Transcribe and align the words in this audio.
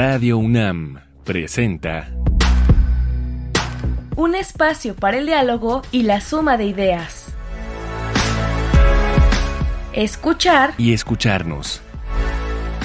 Radio 0.00 0.38
UNAM 0.38 1.00
presenta 1.24 2.08
Un 4.14 4.36
espacio 4.36 4.94
para 4.94 5.18
el 5.18 5.26
diálogo 5.26 5.82
y 5.90 6.04
la 6.04 6.20
suma 6.20 6.56
de 6.56 6.66
ideas. 6.66 7.34
Escuchar 9.92 10.74
y 10.78 10.92
escucharnos. 10.92 11.82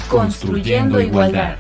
Construyendo 0.10 1.00
igualdad. 1.00 1.58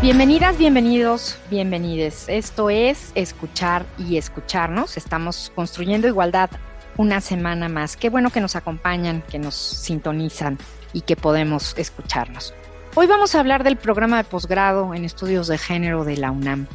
Bienvenidas, 0.00 0.56
bienvenidos, 0.56 1.38
bienvenides. 1.50 2.30
Esto 2.30 2.70
es 2.70 3.12
Escuchar 3.14 3.84
y 3.98 4.16
Escucharnos. 4.16 4.96
Estamos 4.96 5.52
construyendo 5.54 6.08
igualdad 6.08 6.48
una 6.96 7.20
semana 7.20 7.68
más. 7.68 7.96
Qué 7.96 8.10
bueno 8.10 8.30
que 8.30 8.40
nos 8.40 8.56
acompañan, 8.56 9.22
que 9.30 9.38
nos 9.38 9.54
sintonizan 9.54 10.58
y 10.92 11.02
que 11.02 11.16
podemos 11.16 11.74
escucharnos. 11.76 12.54
Hoy 12.94 13.06
vamos 13.06 13.34
a 13.34 13.40
hablar 13.40 13.64
del 13.64 13.76
programa 13.76 14.18
de 14.18 14.24
posgrado 14.24 14.94
en 14.94 15.04
estudios 15.04 15.46
de 15.46 15.58
género 15.58 16.04
de 16.04 16.18
la 16.18 16.30
UNAM. 16.30 16.66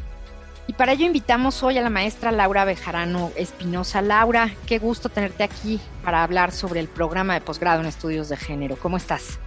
Y 0.66 0.74
para 0.74 0.92
ello 0.92 1.06
invitamos 1.06 1.62
hoy 1.62 1.78
a 1.78 1.82
la 1.82 1.90
maestra 1.90 2.30
Laura 2.30 2.64
Bejarano 2.64 3.30
Espinosa. 3.36 4.02
Laura, 4.02 4.50
qué 4.66 4.78
gusto 4.78 5.08
tenerte 5.08 5.42
aquí 5.42 5.80
para 6.04 6.22
hablar 6.22 6.52
sobre 6.52 6.80
el 6.80 6.88
programa 6.88 7.34
de 7.34 7.40
posgrado 7.40 7.80
en 7.80 7.86
estudios 7.86 8.28
de 8.28 8.36
género. 8.36 8.76
¿Cómo 8.76 8.98
estás? 8.98 9.38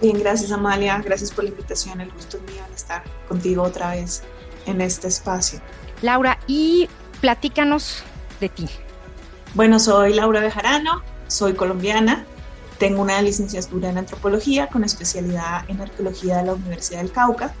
Bien, 0.00 0.18
gracias 0.18 0.50
Amalia, 0.52 1.00
gracias 1.04 1.30
por 1.30 1.44
la 1.44 1.50
invitación, 1.50 2.00
el 2.00 2.10
gusto 2.10 2.36
es 2.36 2.42
mío 2.52 2.62
de 2.68 2.74
estar 2.74 3.02
contigo 3.28 3.62
otra 3.62 3.90
vez 3.90 4.22
en 4.66 4.80
este 4.80 5.08
espacio. 5.08 5.60
Laura, 6.02 6.38
y 6.46 6.88
platícanos 7.20 8.02
de 8.40 8.48
ti. 8.48 8.68
Bueno, 9.54 9.78
soy 9.78 10.14
Laura 10.14 10.40
Bejarano, 10.40 11.02
soy 11.28 11.54
colombiana, 11.54 12.24
tengo 12.78 13.02
una 13.02 13.20
licenciatura 13.22 13.88
en 13.88 13.98
antropología 13.98 14.68
con 14.68 14.84
especialidad 14.84 15.64
en 15.68 15.80
arqueología 15.80 16.38
de 16.38 16.44
la 16.44 16.54
Universidad 16.54 17.00
del 17.00 17.10
Cauca 17.10 17.54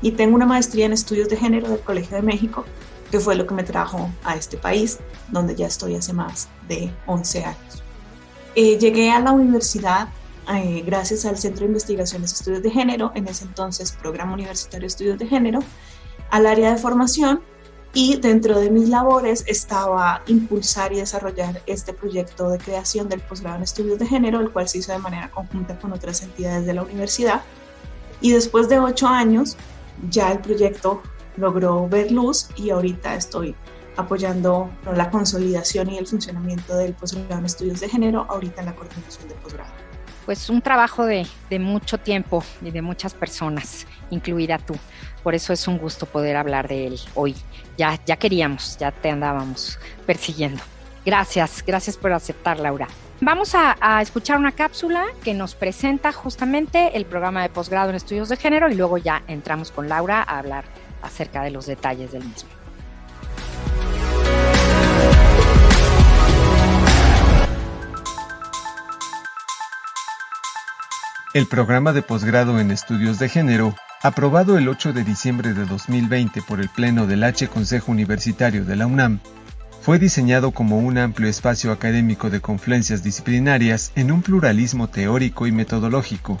y 0.00 0.12
tengo 0.12 0.36
una 0.36 0.46
maestría 0.46 0.86
en 0.86 0.92
estudios 0.92 1.28
de 1.28 1.36
género 1.36 1.68
del 1.68 1.80
Colegio 1.80 2.16
de 2.16 2.22
México, 2.22 2.64
que 3.10 3.18
fue 3.18 3.34
lo 3.34 3.46
que 3.46 3.54
me 3.54 3.64
trajo 3.64 4.10
a 4.24 4.36
este 4.36 4.56
país, 4.56 4.98
donde 5.28 5.54
ya 5.56 5.66
estoy 5.66 5.96
hace 5.96 6.12
más 6.12 6.48
de 6.68 6.92
11 7.06 7.44
años. 7.44 7.82
Eh, 8.54 8.78
llegué 8.78 9.10
a 9.10 9.20
la 9.20 9.32
universidad 9.32 10.08
eh, 10.52 10.82
gracias 10.84 11.24
al 11.24 11.38
Centro 11.38 11.60
de 11.60 11.66
Investigaciones 11.66 12.32
y 12.32 12.34
Estudios 12.34 12.62
de 12.62 12.70
Género, 12.70 13.12
en 13.14 13.28
ese 13.28 13.44
entonces 13.44 13.92
Programa 13.92 14.34
Universitario 14.34 14.82
de 14.82 14.86
Estudios 14.86 15.18
de 15.18 15.26
Género, 15.26 15.60
al 16.30 16.46
área 16.46 16.72
de 16.72 16.78
formación 16.78 17.40
y 17.92 18.16
dentro 18.16 18.58
de 18.60 18.70
mis 18.70 18.88
labores 18.88 19.44
estaba 19.46 20.22
impulsar 20.26 20.92
y 20.92 20.96
desarrollar 20.96 21.60
este 21.66 21.92
proyecto 21.92 22.48
de 22.48 22.58
creación 22.58 23.08
del 23.08 23.20
posgrado 23.20 23.56
en 23.56 23.62
estudios 23.64 23.98
de 23.98 24.06
género, 24.06 24.40
el 24.40 24.50
cual 24.50 24.68
se 24.68 24.78
hizo 24.78 24.92
de 24.92 24.98
manera 24.98 25.30
conjunta 25.30 25.78
con 25.78 25.92
otras 25.92 26.22
entidades 26.22 26.66
de 26.66 26.74
la 26.74 26.82
universidad. 26.82 27.42
Y 28.20 28.32
después 28.32 28.68
de 28.68 28.78
ocho 28.78 29.08
años, 29.08 29.56
ya 30.08 30.30
el 30.30 30.38
proyecto 30.38 31.02
logró 31.36 31.88
ver 31.88 32.12
luz 32.12 32.48
y 32.56 32.70
ahorita 32.70 33.16
estoy 33.16 33.54
apoyando 33.96 34.70
la 34.94 35.10
consolidación 35.10 35.90
y 35.90 35.98
el 35.98 36.06
funcionamiento 36.06 36.76
del 36.76 36.94
posgrado 36.94 37.38
en 37.38 37.46
estudios 37.46 37.80
de 37.80 37.88
género, 37.88 38.26
ahorita 38.28 38.60
en 38.60 38.66
la 38.66 38.74
coordinación 38.74 39.28
del 39.28 39.38
posgrado. 39.38 39.70
Pues 40.26 40.48
un 40.48 40.62
trabajo 40.62 41.06
de, 41.06 41.26
mucho 41.58 41.98
tiempo 41.98 42.44
y 42.62 42.70
de 42.70 42.82
muchas 42.82 43.14
personas, 43.14 43.86
incluida 44.10 44.58
tú. 44.58 44.74
Por 45.22 45.34
eso 45.34 45.52
es 45.52 45.66
un 45.68 45.78
gusto 45.78 46.06
poder 46.06 46.36
hablar 46.36 46.68
de 46.68 46.86
él 46.86 47.00
hoy. 47.14 47.34
Ya, 47.76 47.98
ya 48.04 48.16
queríamos, 48.16 48.76
ya 48.78 48.90
te 48.90 49.10
andábamos 49.10 49.78
persiguiendo. 50.06 50.62
Gracias, 51.04 51.64
gracias 51.66 51.96
por 51.96 52.12
aceptar, 52.12 52.58
Laura. 52.58 52.88
Vamos 53.22 53.54
a, 53.54 53.76
a, 53.80 54.00
escuchar 54.00 54.38
una 54.38 54.52
cápsula 54.52 55.04
que 55.22 55.34
nos 55.34 55.54
presenta 55.54 56.12
justamente 56.12 56.96
el 56.96 57.04
programa 57.04 57.42
de 57.42 57.50
posgrado 57.50 57.90
en 57.90 57.96
estudios 57.96 58.28
de 58.28 58.36
género 58.36 58.70
y 58.70 58.74
luego 58.74 58.96
ya 58.98 59.22
entramos 59.28 59.70
con 59.70 59.88
Laura 59.88 60.22
a 60.22 60.38
hablar 60.38 60.64
acerca 61.02 61.42
de 61.42 61.50
los 61.50 61.66
detalles 61.66 62.12
del 62.12 62.24
mismo. 62.24 62.48
El 71.32 71.46
programa 71.46 71.92
de 71.92 72.02
posgrado 72.02 72.58
en 72.58 72.72
estudios 72.72 73.20
de 73.20 73.28
género, 73.28 73.76
aprobado 74.02 74.56
el 74.56 74.66
8 74.66 74.94
de 74.94 75.04
diciembre 75.04 75.52
de 75.52 75.66
2020 75.66 76.40
por 76.42 76.58
el 76.60 76.70
Pleno 76.70 77.06
del 77.06 77.22
H 77.22 77.48
Consejo 77.48 77.92
Universitario 77.92 78.64
de 78.64 78.74
la 78.74 78.86
UNAM, 78.86 79.20
fue 79.82 79.98
diseñado 79.98 80.52
como 80.52 80.78
un 80.78 80.96
amplio 80.96 81.28
espacio 81.28 81.70
académico 81.70 82.30
de 82.30 82.40
confluencias 82.40 83.02
disciplinarias 83.02 83.92
en 83.96 84.10
un 84.10 84.22
pluralismo 84.22 84.88
teórico 84.88 85.46
y 85.46 85.52
metodológico. 85.52 86.38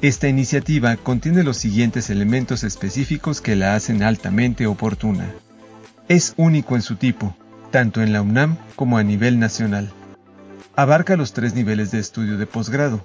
Esta 0.00 0.28
iniciativa 0.28 0.96
contiene 0.96 1.44
los 1.44 1.58
siguientes 1.58 2.08
elementos 2.08 2.64
específicos 2.64 3.42
que 3.42 3.54
la 3.54 3.74
hacen 3.74 4.02
altamente 4.02 4.66
oportuna. 4.66 5.30
Es 6.08 6.32
único 6.38 6.74
en 6.74 6.82
su 6.82 6.96
tipo, 6.96 7.36
tanto 7.70 8.02
en 8.02 8.14
la 8.14 8.22
UNAM 8.22 8.56
como 8.76 8.96
a 8.96 9.02
nivel 9.02 9.38
nacional. 9.38 9.92
Abarca 10.74 11.16
los 11.16 11.34
tres 11.34 11.54
niveles 11.54 11.90
de 11.90 11.98
estudio 11.98 12.38
de 12.38 12.46
posgrado, 12.46 13.04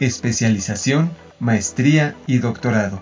especialización, 0.00 1.10
maestría 1.40 2.14
y 2.26 2.38
doctorado, 2.38 3.00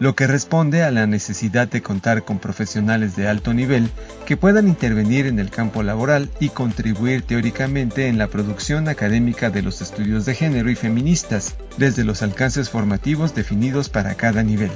lo 0.00 0.16
que 0.16 0.26
responde 0.26 0.82
a 0.82 0.90
la 0.90 1.06
necesidad 1.06 1.68
de 1.68 1.82
contar 1.82 2.24
con 2.24 2.38
profesionales 2.38 3.16
de 3.16 3.28
alto 3.28 3.52
nivel 3.52 3.90
que 4.24 4.38
puedan 4.38 4.66
intervenir 4.66 5.26
en 5.26 5.38
el 5.38 5.50
campo 5.50 5.82
laboral 5.82 6.30
y 6.40 6.48
contribuir 6.48 7.22
teóricamente 7.22 8.08
en 8.08 8.16
la 8.16 8.26
producción 8.26 8.88
académica 8.88 9.50
de 9.50 9.60
los 9.60 9.82
estudios 9.82 10.24
de 10.24 10.34
género 10.34 10.70
y 10.70 10.74
feministas, 10.74 11.54
desde 11.76 12.04
los 12.04 12.22
alcances 12.22 12.70
formativos 12.70 13.34
definidos 13.34 13.90
para 13.90 14.14
cada 14.14 14.42
nivel. 14.42 14.70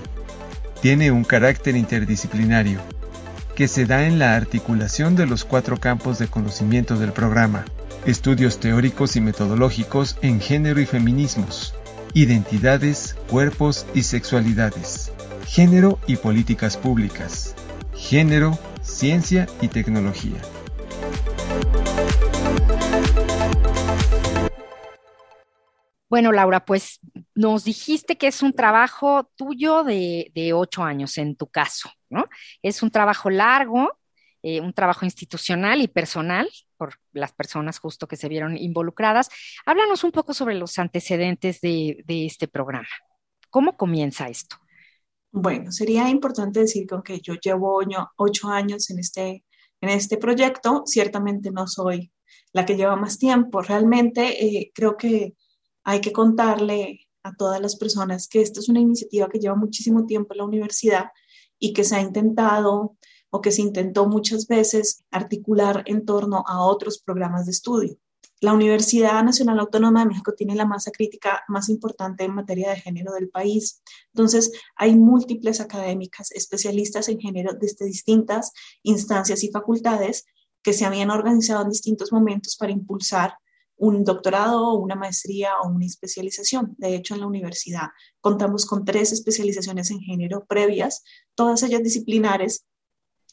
Tiene 0.83 1.11
un 1.11 1.25
carácter 1.25 1.75
interdisciplinario, 1.75 2.81
que 3.55 3.67
se 3.67 3.87
da 3.87 4.07
en 4.07 4.19
la 4.19 4.37
articulación 4.37 5.17
de 5.17 5.27
los 5.27 5.47
cuatro 5.47 5.79
campos 5.79 6.19
de 6.19 6.27
conocimiento 6.27 6.99
del 6.99 7.13
programa, 7.13 7.65
estudios 8.05 8.61
teóricos 8.61 9.17
y 9.17 9.23
metodológicos 9.23 10.19
en 10.21 10.39
género 10.41 10.81
y 10.83 10.87
feminismos, 10.87 11.75
identidades, 12.13 13.17
cuerpos 13.29 13.87
y 13.95 14.03
sexualidades, 14.03 15.04
género 15.47 15.99
y 16.07 16.17
políticas 16.17 16.77
públicas, 16.77 17.55
género, 17.95 18.59
ciencia 18.83 19.47
y 19.61 19.69
tecnología. 19.69 20.41
Bueno, 26.09 26.31
Laura, 26.31 26.65
pues 26.65 27.01
nos 27.35 27.65
dijiste 27.65 28.17
que 28.17 28.29
es 28.29 28.41
un 28.43 28.53
trabajo 28.53 29.29
tuyo 29.35 29.83
de, 29.83 30.53
ocho 30.55 30.85
años 30.85 31.19
en 31.19 31.35
tu 31.35 31.49
caso, 31.49 31.91
¿no? 32.09 32.29
Es 32.63 32.85
un 32.85 32.93
trabajo 32.93 33.31
largo, 33.31 33.99
eh, 34.41 34.61
un 34.61 34.73
trabajo 34.73 35.05
institucional 35.05 35.81
y 35.83 35.89
personal 35.89 36.49
por 36.77 36.95
las 37.13 37.33
personas 37.33 37.81
justo 37.81 38.07
que 38.07 38.17
se 38.17 38.29
vieron 38.29 38.57
involucradas. 38.57 39.29
Háblanos 39.67 40.05
un 40.05 40.13
poco 40.13 40.35
sobre 40.35 40.55
los 40.55 40.79
antecedentes 40.79 41.61
de, 41.61 42.05
este 42.07 42.47
programa. 42.47 42.87
¿Cómo 43.51 43.77
comienza 43.77 44.29
esto? 44.29 44.57
Bueno, 45.37 45.73
sería 45.73 46.09
importante 46.11 46.61
decir 46.61 46.87
que 47.05 47.21
yo 47.21 47.35
llevo 47.35 47.81
ocho 48.17 48.49
años 48.51 48.89
en 48.91 49.01
este, 49.01 49.45
en 49.81 49.89
este 49.89 50.17
proyecto, 50.17 50.85
ciertamente 50.87 51.51
no 51.51 51.67
soy 51.67 52.13
la 52.53 52.65
que 52.65 52.77
lleva 52.77 52.95
más 52.95 53.19
tiempo. 53.19 53.61
Realmente 53.61 54.47
eh, 54.47 54.71
creo 54.73 54.97
que 54.97 55.35
hay 55.83 56.01
que 56.01 56.13
contarle 56.13 57.01
a 57.25 57.35
todas 57.35 57.61
las 57.61 57.75
personas 57.75 58.29
que 58.29 58.43
esta 58.43 58.61
es 58.61 58.69
una 58.69 58.79
iniciativa 58.79 59.29
que 59.29 59.41
lleva 59.41 59.57
muchísimo 59.57 60.07
tiempo 60.07 60.35
en 60.35 60.39
la 60.39 60.45
universidad 60.45 61.07
y 61.59 61.73
que 61.73 61.83
se 61.83 61.97
ha 61.97 62.01
intentado 62.01 62.97
o 63.31 63.41
que 63.41 63.51
se 63.51 63.63
intentó 63.63 64.07
muchas 64.07 64.47
veces 64.47 65.05
articular 65.11 65.83
en 65.87 66.05
torno 66.05 66.45
a 66.47 66.65
otros 66.65 67.01
programas 67.01 67.47
de 67.47 67.51
estudio. 67.51 67.99
La 68.45 68.53
Universidad 68.53 69.25
Nacional 69.25 69.59
Autónoma 69.59 70.01
de 70.01 70.07
México 70.09 70.35
tiene 70.37 70.55
la 70.55 70.67
masa 70.67 70.91
crítica 70.91 71.43
más 71.49 71.71
importante 71.71 72.25
en 72.25 72.35
materia 72.35 72.69
de 72.69 72.77
género 72.77 73.15
del 73.15 73.31
país. 73.31 73.83
Entonces, 74.13 74.53
hay 74.77 74.95
múltiples 74.97 75.63
académicas 75.63 76.31
especialistas 76.31 77.09
en 77.09 77.19
género 77.19 77.55
desde 77.59 77.87
distintas 77.87 78.53
instancias 78.83 79.43
y 79.45 79.51
facultades 79.51 80.27
que 80.63 80.75
se 80.75 80.85
habían 80.85 81.09
organizado 81.09 81.63
en 81.63 81.71
distintos 81.71 82.13
momentos 82.13 82.57
para 82.57 82.71
impulsar 82.71 83.39
un 83.77 84.05
doctorado, 84.05 84.75
una 84.75 84.95
maestría 84.95 85.53
o 85.63 85.69
una 85.71 85.87
especialización. 85.87 86.75
De 86.77 86.95
hecho, 86.97 87.15
en 87.15 87.21
la 87.21 87.27
universidad 87.27 87.89
contamos 88.21 88.67
con 88.67 88.85
tres 88.85 89.13
especializaciones 89.13 89.91
en 89.91 90.01
género 90.01 90.45
previas, 90.45 91.03
todas 91.35 91.63
ellas 91.63 91.83
disciplinares 91.83 92.67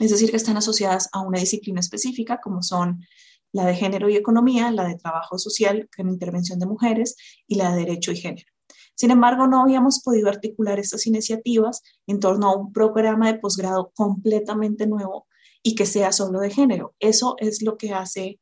es 0.02 0.10
decir, 0.10 0.32
que 0.32 0.38
están 0.38 0.58
asociadas 0.58 1.10
a 1.12 1.22
una 1.22 1.40
disciplina 1.40 1.80
específica, 1.80 2.42
como 2.42 2.64
son 2.64 3.06
la 3.54 3.66
de 3.66 3.76
género 3.76 4.10
y 4.10 4.16
economía, 4.16 4.72
la 4.72 4.88
de 4.88 4.96
trabajo 4.96 5.38
social 5.38 5.90
con 5.96 6.10
intervención 6.10 6.60
de 6.60 6.66
mujeres 6.66 7.16
y 7.48 7.56
la 7.56 7.72
de 7.72 7.82
derecho 7.82 8.12
y 8.12 8.18
género. 8.18 8.48
Sin 8.96 9.12
embargo, 9.12 9.48
no 9.48 9.62
habíamos 9.62 10.02
podido 10.04 10.30
articular 10.30 10.80
estas 10.80 11.08
iniciativas 11.08 11.82
en 12.08 12.20
torno 12.20 12.50
a 12.50 12.56
un 12.56 12.72
programa 12.72 13.32
de 13.32 13.40
posgrado 13.40 13.92
completamente 13.96 14.86
nuevo 14.88 15.28
y 15.64 15.76
que 15.76 15.86
sea 15.86 16.12
solo 16.12 16.40
de 16.40 16.52
género. 16.52 16.94
Eso 17.00 17.36
es 17.40 17.62
lo 17.62 17.78
que 17.78 17.94
hace 17.94 18.40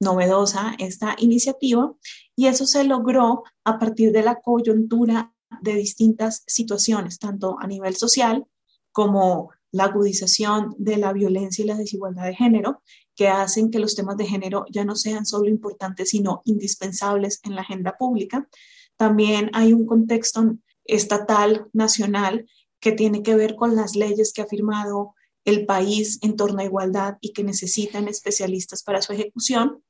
novedosa 0.00 0.74
esta 0.78 1.16
iniciativa 1.18 1.92
y 2.36 2.46
eso 2.46 2.66
se 2.66 2.84
logró 2.84 3.42
a 3.64 3.78
partir 3.78 4.12
de 4.12 4.22
la 4.22 4.36
coyuntura 4.36 5.34
de 5.62 5.74
distintas 5.74 6.44
situaciones, 6.46 7.18
tanto 7.18 7.56
a 7.58 7.66
nivel 7.66 7.96
social 7.96 8.46
como 8.92 9.50
la 9.70 9.84
agudización 9.84 10.74
de 10.78 10.96
la 10.96 11.12
violencia 11.12 11.64
y 11.64 11.68
la 11.68 11.76
desigualdad 11.76 12.24
de 12.24 12.34
género, 12.34 12.82
que 13.14 13.28
hacen 13.28 13.70
que 13.70 13.78
los 13.78 13.94
temas 13.94 14.16
de 14.16 14.26
género 14.26 14.64
ya 14.70 14.84
no 14.84 14.94
sean 14.94 15.26
solo 15.26 15.48
importantes, 15.48 16.10
sino 16.10 16.42
indispensables 16.44 17.40
en 17.42 17.54
la 17.54 17.62
agenda 17.62 17.96
pública. 17.98 18.48
También 18.96 19.50
hay 19.52 19.72
un 19.72 19.86
contexto 19.86 20.56
estatal, 20.84 21.68
nacional, 21.72 22.46
que 22.80 22.92
tiene 22.92 23.22
que 23.22 23.34
ver 23.34 23.56
con 23.56 23.74
las 23.74 23.96
leyes 23.96 24.32
que 24.32 24.42
ha 24.42 24.46
firmado 24.46 25.14
el 25.44 25.66
país 25.66 26.18
en 26.22 26.36
torno 26.36 26.60
a 26.60 26.64
igualdad 26.64 27.16
y 27.20 27.32
que 27.32 27.42
necesitan 27.42 28.06
especialistas 28.06 28.82
para 28.82 29.02
su 29.02 29.12
ejecución. 29.12 29.82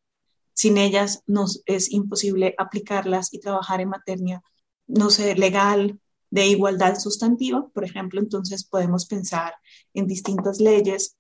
Sin 0.55 0.79
ellas 0.79 1.23
nos 1.27 1.63
es 1.67 1.93
imposible 1.93 2.55
aplicarlas 2.59 3.33
y 3.33 3.41
trabajar 3.41 3.81
en 3.81 3.91
materia, 3.91 4.43
no 4.87 5.11
sé, 5.11 5.35
legal, 5.35 6.01
de 6.31 6.47
igualdad 6.47 6.99
sustantiva, 6.99 7.69
por 7.69 7.85
ejemplo, 7.85 8.21
entonces 8.21 8.65
podemos 8.65 9.07
pensar 9.07 9.55
en 9.95 10.07
distintas 10.07 10.61
leyes. 10.61 11.17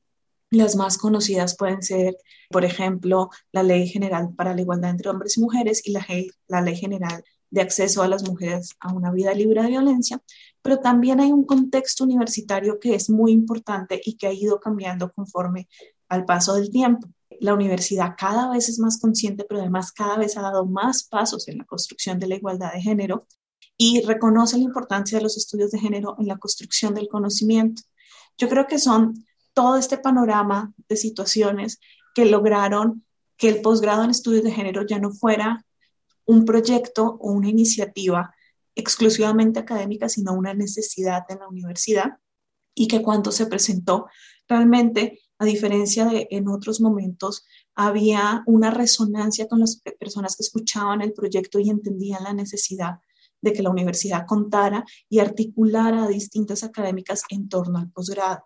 Las 0.51 0.77
más 0.77 0.99
conocidas 0.99 1.57
pueden 1.57 1.83
ser, 1.83 2.17
por 2.51 2.65
ejemplo, 2.65 3.31
la 3.53 3.63
Ley 3.63 3.89
General 3.89 4.31
para 4.35 4.55
la 4.55 4.63
Igualdad 4.63 4.91
entre 4.91 5.11
Hombres 5.11 5.37
y 5.37 5.41
Mujeres 5.41 5.87
y 5.87 5.93
la, 5.93 6.07
la 6.47 6.63
Ley 6.63 6.77
General 6.77 7.23
de 7.51 7.61
Acceso 7.61 8.03
a 8.03 8.09
las 8.09 8.29
Mujeres 8.29 8.75
a 8.81 8.93
una 8.93 9.11
Vida 9.11 9.35
Libre 9.35 9.63
de 9.63 9.69
Violencia, 9.69 10.23
pero 10.63 10.81
también 10.81 11.21
hay 11.21 11.33
un 11.33 11.45
contexto 11.45 12.05
universitario 12.05 12.79
que 12.79 12.95
es 12.95 13.09
muy 13.09 13.33
importante 13.33 14.01
y 14.03 14.17
que 14.17 14.27
ha 14.27 14.33
ido 14.33 14.61
cambiando 14.61 15.13
conforme 15.13 15.69
al 16.09 16.25
paso 16.25 16.55
del 16.55 16.71
tiempo. 16.71 17.09
La 17.41 17.55
universidad 17.55 18.15
cada 18.19 18.51
vez 18.51 18.69
es 18.69 18.79
más 18.79 18.99
consciente, 19.01 19.45
pero 19.49 19.61
además 19.61 19.93
cada 19.93 20.17
vez 20.17 20.37
ha 20.37 20.43
dado 20.43 20.67
más 20.67 21.05
pasos 21.05 21.49
en 21.49 21.59
la 21.59 21.65
construcción 21.65 22.19
de 22.19 22.27
la 22.27 22.37
igualdad 22.37 22.73
de 22.73 22.83
género 22.83 23.27
y 23.79 24.03
reconoce 24.03 24.59
la 24.59 24.65
importancia 24.65 25.17
de 25.17 25.23
los 25.23 25.37
estudios 25.37 25.71
de 25.71 25.79
género 25.79 26.17
en 26.19 26.27
la 26.27 26.37
construcción 26.37 26.95
del 26.95 27.09
conocimiento. 27.09 27.83
Yo 28.37 28.49
creo 28.49 28.67
que 28.67 28.79
son 28.79 29.25
todo 29.55 29.77
este 29.79 29.99
panorama 29.99 30.75
de 30.89 30.97
situaciones 30.97 31.81
que 32.15 32.25
lograron 32.25 33.05
que 33.37 33.49
el 33.49 33.63
posgrado 33.63 34.03
en 34.03 34.11
estudios 34.11 34.43
de 34.43 34.51
género 34.51 34.85
ya 34.85 34.99
no 34.99 35.13
fuera 35.13 35.65
un 36.27 36.45
proyecto 36.45 37.17
o 37.21 37.31
una 37.31 37.49
iniciativa 37.49 38.35
exclusivamente 38.75 39.61
académica, 39.61 40.09
sino 40.09 40.35
una 40.35 40.55
necesidad 40.55 41.25
en 41.29 41.39
la 41.39 41.49
universidad 41.49 42.19
y 42.75 42.89
que 42.89 43.01
cuando 43.01 43.31
se 43.33 43.47
presentó 43.47 44.07
realmente, 44.49 45.21
a 45.39 45.45
diferencia 45.45 46.05
de 46.07 46.27
en 46.33 46.49
otros 46.49 46.81
momentos, 46.81 47.45
había 47.77 48.43
una 48.47 48.73
resonancia 48.73 49.47
con 49.47 49.61
las 49.61 49.81
personas 50.01 50.37
que 50.37 50.43
escuchaban 50.43 51.01
el 51.01 51.13
proyecto 51.13 51.61
y 51.61 51.71
entendían 51.71 52.25
la 52.25 52.33
necesidad 52.33 52.99
de 53.41 53.53
que 53.53 53.63
la 53.63 53.71
universidad 53.71 54.27
contara 54.27 54.85
y 55.09 55.21
articulara 55.21 56.05
a 56.05 56.09
distintas 56.09 56.65
académicas 56.65 57.23
en 57.31 57.49
torno 57.49 57.79
al 57.79 57.91
posgrado. 57.91 58.45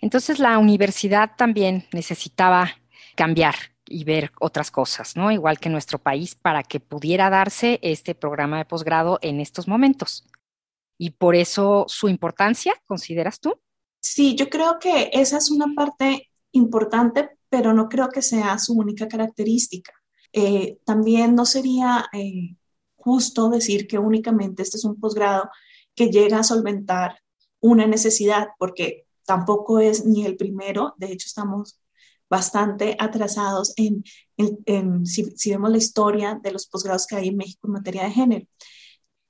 Entonces 0.00 0.38
la 0.38 0.58
universidad 0.58 1.32
también 1.36 1.86
necesitaba 1.92 2.70
cambiar 3.16 3.54
y 3.84 4.04
ver 4.04 4.32
otras 4.40 4.70
cosas, 4.70 5.16
¿no? 5.16 5.32
Igual 5.32 5.58
que 5.58 5.70
nuestro 5.70 5.98
país, 5.98 6.34
para 6.34 6.62
que 6.62 6.78
pudiera 6.78 7.30
darse 7.30 7.80
este 7.82 8.14
programa 8.14 8.58
de 8.58 8.64
posgrado 8.64 9.18
en 9.22 9.40
estos 9.40 9.66
momentos. 9.66 10.26
Y 10.98 11.10
por 11.10 11.34
eso 11.34 11.86
su 11.88 12.08
importancia, 12.08 12.74
¿consideras 12.86 13.40
tú? 13.40 13.54
Sí, 14.00 14.34
yo 14.34 14.48
creo 14.48 14.78
que 14.78 15.10
esa 15.12 15.38
es 15.38 15.50
una 15.50 15.66
parte 15.74 16.30
importante, 16.52 17.30
pero 17.48 17.72
no 17.72 17.88
creo 17.88 18.08
que 18.08 18.22
sea 18.22 18.58
su 18.58 18.74
única 18.74 19.08
característica. 19.08 19.92
Eh, 20.32 20.78
también 20.84 21.34
no 21.34 21.46
sería 21.46 22.06
eh, 22.12 22.56
justo 22.98 23.48
decir 23.48 23.86
que 23.86 23.98
únicamente 23.98 24.62
este 24.62 24.76
es 24.76 24.84
un 24.84 25.00
posgrado 25.00 25.48
que 25.94 26.10
llega 26.10 26.40
a 26.40 26.44
solventar 26.44 27.20
una 27.60 27.86
necesidad, 27.86 28.48
porque 28.58 29.06
tampoco 29.24 29.78
es 29.78 30.04
ni 30.04 30.26
el 30.26 30.36
primero, 30.36 30.94
de 30.98 31.12
hecho 31.12 31.26
estamos 31.26 31.80
bastante 32.30 32.96
atrasados 32.98 33.72
en, 33.76 34.04
si, 35.06 35.50
vemos 35.50 35.70
la 35.70 35.78
historia 35.78 36.38
de 36.42 36.52
los 36.52 36.66
posgrados 36.66 37.06
que 37.06 37.16
hay 37.16 37.28
en 37.28 37.36
México 37.36 37.66
en 37.66 37.72
materia 37.72 38.04
de 38.04 38.10
género. 38.10 38.46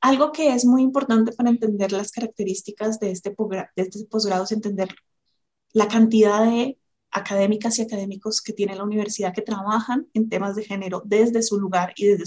Algo 0.01 0.33
que 0.33 0.55
es 0.55 0.65
muy 0.65 0.83
importante 0.83 1.33
para 1.33 1.51
entender 1.51 1.93
las 1.93 2.11
características 2.11 2.99
de 3.01 3.11
este, 3.11 3.31
de 3.31 3.83
este 3.83 4.05
posgrado 4.07 4.45
es 4.45 4.53
entender 4.53 4.95
la 5.73 5.89
cantidad 5.89 6.45
de 6.45 6.79
académicas 7.11 7.79
y 7.79 7.83
académicos 7.83 8.43
que 8.43 8.53
tiene 8.53 8.77
la 8.77 8.85
universidad 8.85 9.33
que 9.33 9.43
trabajan 9.43 10.09
en 10.15 10.29
temas 10.29 10.57
de 10.57 10.65
género 10.65 11.03
desde 11.05 11.43
su 11.43 11.59
lugar 11.59 11.93
y 11.97 12.07
desde 12.07 12.27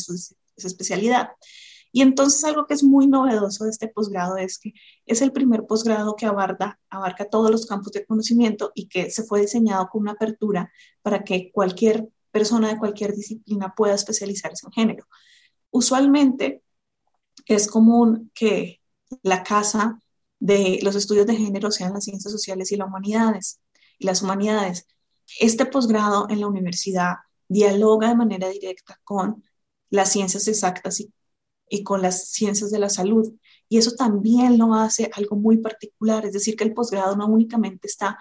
su 0.58 0.68
especialidad. 0.68 1.30
Y 1.92 2.02
entonces 2.02 2.44
algo 2.46 2.68
que 2.68 2.74
es 2.74 2.84
muy 2.84 3.08
novedoso 3.08 3.66
de 3.66 3.72
este 3.72 3.88
posgrado 3.90 4.38
es 4.38 4.60
que 4.60 4.74
es 5.06 5.22
el 5.22 5.32
primer 5.34 5.66
posgrado 5.66 6.16
que 6.16 6.26
abarca, 6.26 6.80
abarca 6.90 7.26
todos 7.26 7.52
los 7.52 7.66
campos 7.66 7.92
de 7.92 8.06
conocimiento 8.06 8.72
y 8.74 8.88
que 8.88 9.12
se 9.12 9.24
fue 9.24 9.42
diseñado 9.42 9.90
con 9.90 10.02
una 10.02 10.14
apertura 10.14 10.72
para 11.02 11.24
que 11.24 11.52
cualquier 11.52 12.10
persona 12.32 12.70
de 12.70 12.78
cualquier 12.78 13.14
disciplina 13.14 13.74
pueda 13.76 13.94
especializarse 13.94 14.66
en 14.66 14.72
género. 14.72 15.06
Usualmente 15.70 16.64
es 17.46 17.68
común 17.68 18.32
que 18.34 18.82
la 19.24 19.44
casa 19.44 20.00
de 20.40 20.80
los 20.82 20.96
estudios 20.96 21.28
de 21.28 21.36
género 21.36 21.72
sean 21.72 21.94
las 21.94 22.06
ciencias 22.06 22.32
sociales 22.32 22.72
y 22.72 22.78
las 22.78 22.88
humanidades. 22.88 23.60
Y 24.00 24.06
las 24.06 24.22
humanidades. 24.22 24.88
Este 25.40 25.66
posgrado 25.66 26.28
en 26.30 26.40
la 26.40 26.48
universidad 26.48 27.16
dialoga 27.48 28.10
de 28.10 28.16
manera 28.16 28.50
directa 28.50 29.00
con 29.04 29.44
las 29.92 30.12
ciencias 30.12 30.48
exactas 30.48 31.00
y, 31.70 31.84
con 31.84 32.02
las 32.02 32.30
ciencias 32.32 32.72
de 32.72 32.80
la 32.80 32.90
salud. 32.90 33.34
Y 33.70 33.78
eso 33.78 33.92
también 33.92 34.58
lo 34.58 34.74
hace 34.74 35.12
algo 35.14 35.36
muy 35.36 35.58
particular, 35.58 36.26
es 36.26 36.34
decir, 36.34 36.56
que 36.56 36.64
el 36.64 36.74
posgrado 36.74 37.16
no 37.16 37.28
únicamente 37.28 37.88
está 37.88 38.18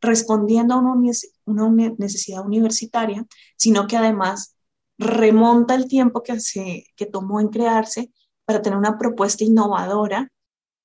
respondiendo 0.00 0.74
a 0.74 0.78
una, 0.78 1.70
necesidad 1.98 2.44
universitaria, 2.46 3.26
sino 3.56 3.86
que 3.86 3.96
además 3.96 4.56
remonta 4.98 5.74
el 5.74 5.88
tiempo 5.88 6.22
que, 6.22 6.38
se, 6.40 6.84
que 6.96 7.06
tomó 7.06 7.40
en 7.40 7.48
crearse 7.48 8.12
para 8.44 8.62
tener 8.62 8.78
una 8.78 8.98
propuesta 8.98 9.44
innovadora 9.44 10.30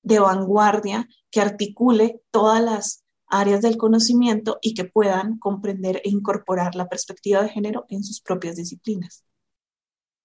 de 0.02 0.20
vanguardia 0.20 1.08
que 1.30 1.42
articule 1.42 2.22
todas 2.32 2.64
las 2.64 3.04
áreas 3.28 3.62
del 3.62 3.78
conocimiento 3.78 4.58
y 4.62 4.74
que 4.74 4.86
puedan 4.86 5.38
comprender 5.38 5.98
e 6.04 6.10
incorporar 6.10 6.76
la 6.76 6.88
perspectiva 6.88 7.44
de 7.44 7.50
género 7.50 7.86
en 7.90 8.04
sus 8.04 8.22
propias 8.22 8.56
disciplinas. 8.56 9.24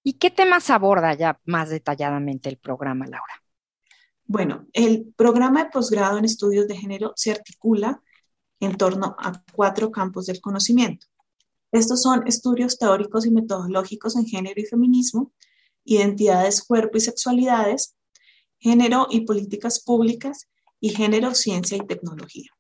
¿Y 0.07 0.13
qué 0.15 0.31
temas 0.31 0.69
aborda 0.69 1.15
ya 1.15 1.41
más 1.47 1.71
detalladamente 1.71 2.51
el 2.51 2.59
programa, 2.59 3.07
Laura? 3.07 3.43
Bueno, 4.27 4.67
el 4.75 5.15
programa 5.17 5.65
de 5.65 5.71
posgrado 5.71 6.19
en 6.19 6.27
estudios 6.27 6.69
de 6.69 6.77
género 6.77 7.15
se 7.17 7.33
articula 7.33 8.03
en 8.61 8.77
torno 8.77 9.17
a 9.19 9.43
cuatro 9.55 9.91
campos 9.91 10.27
del 10.27 10.43
conocimiento. 10.43 11.07
Estos 11.73 12.03
son 12.03 12.27
estudios 12.27 12.79
teóricos 12.79 13.25
y 13.25 13.31
metodológicos 13.31 14.15
en 14.17 14.27
género 14.27 14.61
y 14.61 14.67
feminismo, 14.67 15.33
identidades, 15.85 16.63
cuerpo 16.63 16.99
y 16.99 17.01
sexualidades, 17.01 17.97
género 18.59 19.07
y 19.11 19.23
políticas 19.23 19.83
públicas 19.83 20.51
y 20.81 20.91
género, 20.91 21.35
ciencia 21.35 21.79
y 21.79 21.87
tecnología. 21.87 22.51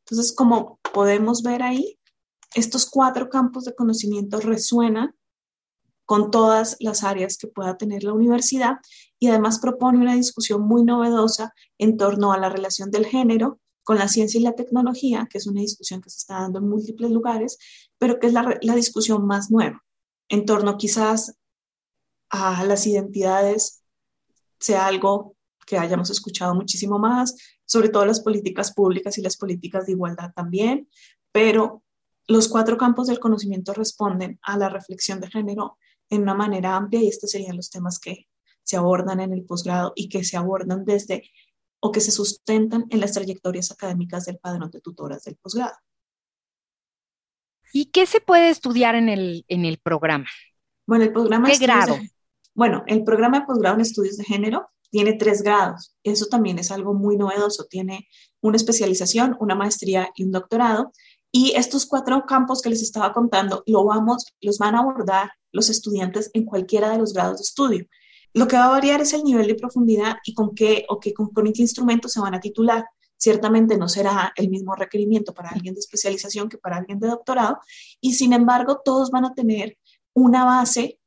Entonces, 0.00 0.34
como 0.34 0.80
podemos 0.92 1.42
ver 1.44 1.62
ahí, 1.62 1.98
estos 2.54 2.90
cuatro 2.90 3.28
campos 3.28 3.64
de 3.64 3.74
conocimiento 3.74 4.40
resuenan 4.40 5.15
con 6.06 6.30
todas 6.30 6.76
las 6.80 7.04
áreas 7.04 7.36
que 7.36 7.48
pueda 7.48 7.76
tener 7.76 8.04
la 8.04 8.12
universidad 8.12 8.76
y 9.18 9.26
además 9.28 9.58
propone 9.58 9.98
una 9.98 10.14
discusión 10.14 10.62
muy 10.62 10.84
novedosa 10.84 11.52
en 11.78 11.96
torno 11.96 12.32
a 12.32 12.38
la 12.38 12.48
relación 12.48 12.90
del 12.90 13.06
género 13.06 13.60
con 13.82 13.98
la 13.98 14.08
ciencia 14.08 14.40
y 14.40 14.42
la 14.42 14.54
tecnología, 14.54 15.28
que 15.30 15.38
es 15.38 15.46
una 15.46 15.60
discusión 15.60 16.00
que 16.00 16.10
se 16.10 16.18
está 16.18 16.40
dando 16.40 16.60
en 16.60 16.68
múltiples 16.68 17.10
lugares, 17.10 17.58
pero 17.98 18.18
que 18.18 18.28
es 18.28 18.32
la, 18.32 18.74
discusión 18.74 19.26
más 19.26 19.50
nueva, 19.50 19.84
en 20.28 20.44
torno 20.44 20.76
quizás 20.76 21.36
a 22.30 22.64
las 22.64 22.86
identidades, 22.86 23.84
sea 24.58 24.86
algo 24.86 25.36
que 25.66 25.78
hayamos 25.78 26.10
escuchado 26.10 26.54
muchísimo 26.54 26.98
más, 26.98 27.36
sobre 27.64 27.88
todo 27.88 28.06
las 28.06 28.20
políticas 28.20 28.72
públicas 28.72 29.18
y 29.18 29.22
las 29.22 29.36
políticas 29.36 29.86
de 29.86 29.92
igualdad 29.92 30.32
también, 30.34 30.88
pero 31.32 31.82
los 32.28 32.48
cuatro 32.48 32.76
campos 32.76 33.06
del 33.08 33.20
conocimiento 33.20 33.72
responden 33.72 34.38
a 34.42 34.56
la 34.56 34.68
reflexión 34.68 35.20
de 35.20 35.30
género 35.30 35.78
en 36.10 36.22
una 36.22 36.34
manera 36.34 36.76
amplia 36.76 37.02
y 37.02 37.08
estos 37.08 37.30
serían 37.30 37.56
los 37.56 37.70
temas 37.70 37.98
que 37.98 38.26
se 38.62 38.76
abordan 38.76 39.20
en 39.20 39.32
el 39.32 39.44
posgrado 39.44 39.92
y 39.94 40.08
que 40.08 40.24
se 40.24 40.36
abordan 40.36 40.84
desde 40.84 41.30
o 41.80 41.92
que 41.92 42.00
se 42.00 42.10
sustentan 42.10 42.86
en 42.90 43.00
las 43.00 43.12
trayectorias 43.12 43.70
académicas 43.70 44.24
del 44.24 44.38
padrón 44.38 44.70
de 44.70 44.80
tutoras 44.80 45.24
del 45.24 45.36
posgrado. 45.36 45.76
¿Y 47.72 47.86
qué 47.86 48.06
se 48.06 48.20
puede 48.20 48.48
estudiar 48.48 48.94
en 48.94 49.08
el, 49.08 49.44
en 49.48 49.64
el 49.64 49.78
programa? 49.78 50.26
Bueno, 50.86 51.04
el 51.04 51.12
programa... 51.12 51.48
¿Qué 51.48 51.58
grado? 51.58 51.96
bueno, 52.54 52.82
el 52.86 53.04
programa 53.04 53.40
de 53.40 53.46
posgrado 53.46 53.74
en 53.76 53.82
estudios 53.82 54.16
de 54.16 54.24
género 54.24 54.70
tiene 54.90 55.12
tres 55.12 55.42
grados. 55.42 55.94
Eso 56.02 56.26
también 56.26 56.58
es 56.58 56.70
algo 56.70 56.94
muy 56.94 57.16
novedoso. 57.16 57.66
Tiene 57.66 58.08
una 58.40 58.56
especialización, 58.56 59.36
una 59.40 59.54
maestría 59.54 60.10
y 60.14 60.24
un 60.24 60.32
doctorado 60.32 60.92
Y 61.30 61.52
estos 61.54 61.86
cuatro 61.86 62.24
campos 62.26 62.62
que 62.62 62.70
les 62.70 62.82
estaba 62.82 63.12
contando, 63.12 63.62
lo 63.66 63.84
vamos, 63.84 64.24
los 64.40 64.58
van 64.58 64.74
a 64.74 64.80
abordar 64.80 65.30
los 65.56 65.70
estudiantes 65.70 66.30
en 66.34 66.44
cualquiera 66.44 66.90
de 66.90 66.98
los 66.98 67.12
grados 67.12 67.38
de 67.38 67.42
estudio. 67.42 67.86
Lo 68.34 68.46
que 68.46 68.56
va 68.56 68.66
a 68.66 68.70
variar 68.70 69.00
es 69.00 69.14
el 69.14 69.24
nivel 69.24 69.46
de 69.46 69.54
profundidad 69.54 70.16
y 70.24 70.34
con 70.34 70.54
qué 70.54 70.84
o 70.88 71.00
qué, 71.00 71.14
con, 71.14 71.30
con 71.30 71.50
qué 71.52 71.62
instrumento 71.62 72.08
se 72.08 72.20
van 72.20 72.34
a 72.34 72.40
titular. 72.40 72.84
Ciertamente 73.16 73.78
no 73.78 73.88
será 73.88 74.32
el 74.36 74.50
mismo 74.50 74.74
requerimiento 74.74 75.32
para 75.32 75.48
alguien 75.48 75.74
de 75.74 75.80
especialización 75.80 76.50
que 76.50 76.58
para 76.58 76.76
alguien 76.76 77.00
de 77.00 77.08
doctorado 77.08 77.58
y 78.00 78.12
sin 78.12 78.34
embargo 78.34 78.82
todos 78.84 79.10
van 79.10 79.24
a 79.24 79.34
tener 79.34 79.78
una 80.12 80.44
base 80.44 81.00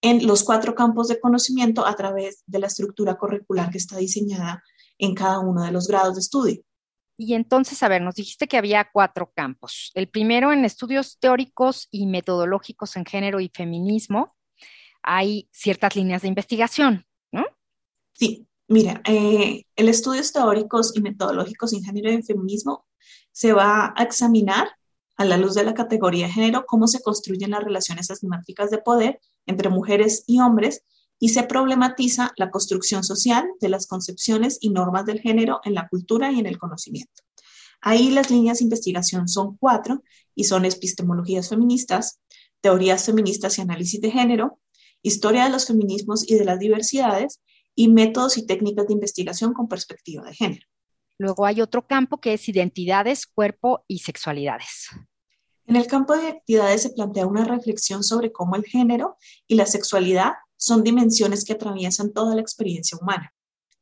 en 0.00 0.24
los 0.26 0.44
cuatro 0.44 0.76
campos 0.76 1.08
de 1.08 1.18
conocimiento 1.18 1.84
a 1.84 1.96
través 1.96 2.44
de 2.46 2.60
la 2.60 2.68
estructura 2.68 3.16
curricular 3.16 3.70
que 3.70 3.78
está 3.78 3.96
diseñada 3.96 4.62
en 4.98 5.14
cada 5.14 5.40
uno 5.40 5.64
de 5.64 5.72
los 5.72 5.88
grados 5.88 6.14
de 6.14 6.20
estudio. 6.20 6.62
Y 7.16 7.34
entonces, 7.34 7.82
a 7.82 7.88
ver, 7.88 8.02
nos 8.02 8.14
dijiste 8.14 8.46
que 8.46 8.58
había 8.58 8.90
cuatro 8.92 9.32
campos. 9.34 9.90
El 9.94 10.08
primero 10.08 10.52
en 10.52 10.64
estudios 10.64 11.18
teóricos 11.18 11.88
y 11.90 12.06
metodológicos 12.06 12.96
en 12.96 13.06
género 13.06 13.40
y 13.40 13.48
feminismo. 13.48 14.36
Hay 15.02 15.48
ciertas 15.52 15.96
líneas 15.96 16.22
de 16.22 16.28
investigación, 16.28 17.06
¿no? 17.32 17.44
Sí, 18.12 18.46
mira, 18.68 19.00
eh, 19.06 19.64
el 19.76 19.88
estudios 19.88 20.32
teóricos 20.32 20.94
y 20.96 21.00
metodológicos 21.00 21.72
en 21.72 21.84
género 21.84 22.12
y 22.12 22.22
feminismo 22.22 22.86
se 23.32 23.52
va 23.52 23.94
a 23.96 24.02
examinar 24.02 24.68
a 25.16 25.24
la 25.24 25.38
luz 25.38 25.54
de 25.54 25.64
la 25.64 25.74
categoría 25.74 26.26
de 26.26 26.32
género 26.32 26.66
cómo 26.66 26.86
se 26.86 27.02
construyen 27.02 27.52
las 27.52 27.64
relaciones 27.64 28.10
asimétricas 28.10 28.70
de 28.70 28.78
poder 28.78 29.20
entre 29.46 29.70
mujeres 29.70 30.24
y 30.26 30.40
hombres 30.40 30.84
y 31.18 31.30
se 31.30 31.44
problematiza 31.44 32.32
la 32.36 32.50
construcción 32.50 33.04
social 33.04 33.46
de 33.60 33.68
las 33.68 33.86
concepciones 33.86 34.58
y 34.60 34.70
normas 34.70 35.06
del 35.06 35.20
género 35.20 35.60
en 35.64 35.74
la 35.74 35.88
cultura 35.88 36.30
y 36.32 36.38
en 36.38 36.46
el 36.46 36.58
conocimiento. 36.58 37.22
Ahí 37.80 38.10
las 38.10 38.30
líneas 38.30 38.58
de 38.58 38.64
investigación 38.64 39.28
son 39.28 39.56
cuatro 39.56 40.02
y 40.34 40.44
son 40.44 40.64
epistemologías 40.64 41.48
feministas, 41.48 42.20
teorías 42.60 43.04
feministas 43.04 43.58
y 43.58 43.62
análisis 43.62 44.00
de 44.00 44.10
género, 44.10 44.60
historia 45.02 45.44
de 45.44 45.50
los 45.50 45.66
feminismos 45.66 46.28
y 46.28 46.34
de 46.34 46.44
las 46.44 46.58
diversidades 46.58 47.40
y 47.74 47.88
métodos 47.88 48.38
y 48.38 48.46
técnicas 48.46 48.86
de 48.86 48.94
investigación 48.94 49.52
con 49.52 49.68
perspectiva 49.68 50.24
de 50.24 50.34
género. 50.34 50.66
Luego 51.18 51.46
hay 51.46 51.60
otro 51.60 51.86
campo 51.86 52.18
que 52.18 52.34
es 52.34 52.48
identidades, 52.48 53.26
cuerpo 53.26 53.84
y 53.88 54.00
sexualidades. 54.00 54.88
En 55.66 55.76
el 55.76 55.86
campo 55.86 56.14
de 56.14 56.22
identidades 56.22 56.82
se 56.82 56.90
plantea 56.90 57.26
una 57.26 57.44
reflexión 57.44 58.04
sobre 58.04 58.32
cómo 58.32 58.56
el 58.56 58.64
género 58.64 59.16
y 59.46 59.56
la 59.56 59.66
sexualidad 59.66 60.32
son 60.56 60.82
dimensiones 60.82 61.44
que 61.44 61.54
atraviesan 61.54 62.12
toda 62.12 62.34
la 62.34 62.40
experiencia 62.40 62.98
humana. 63.00 63.32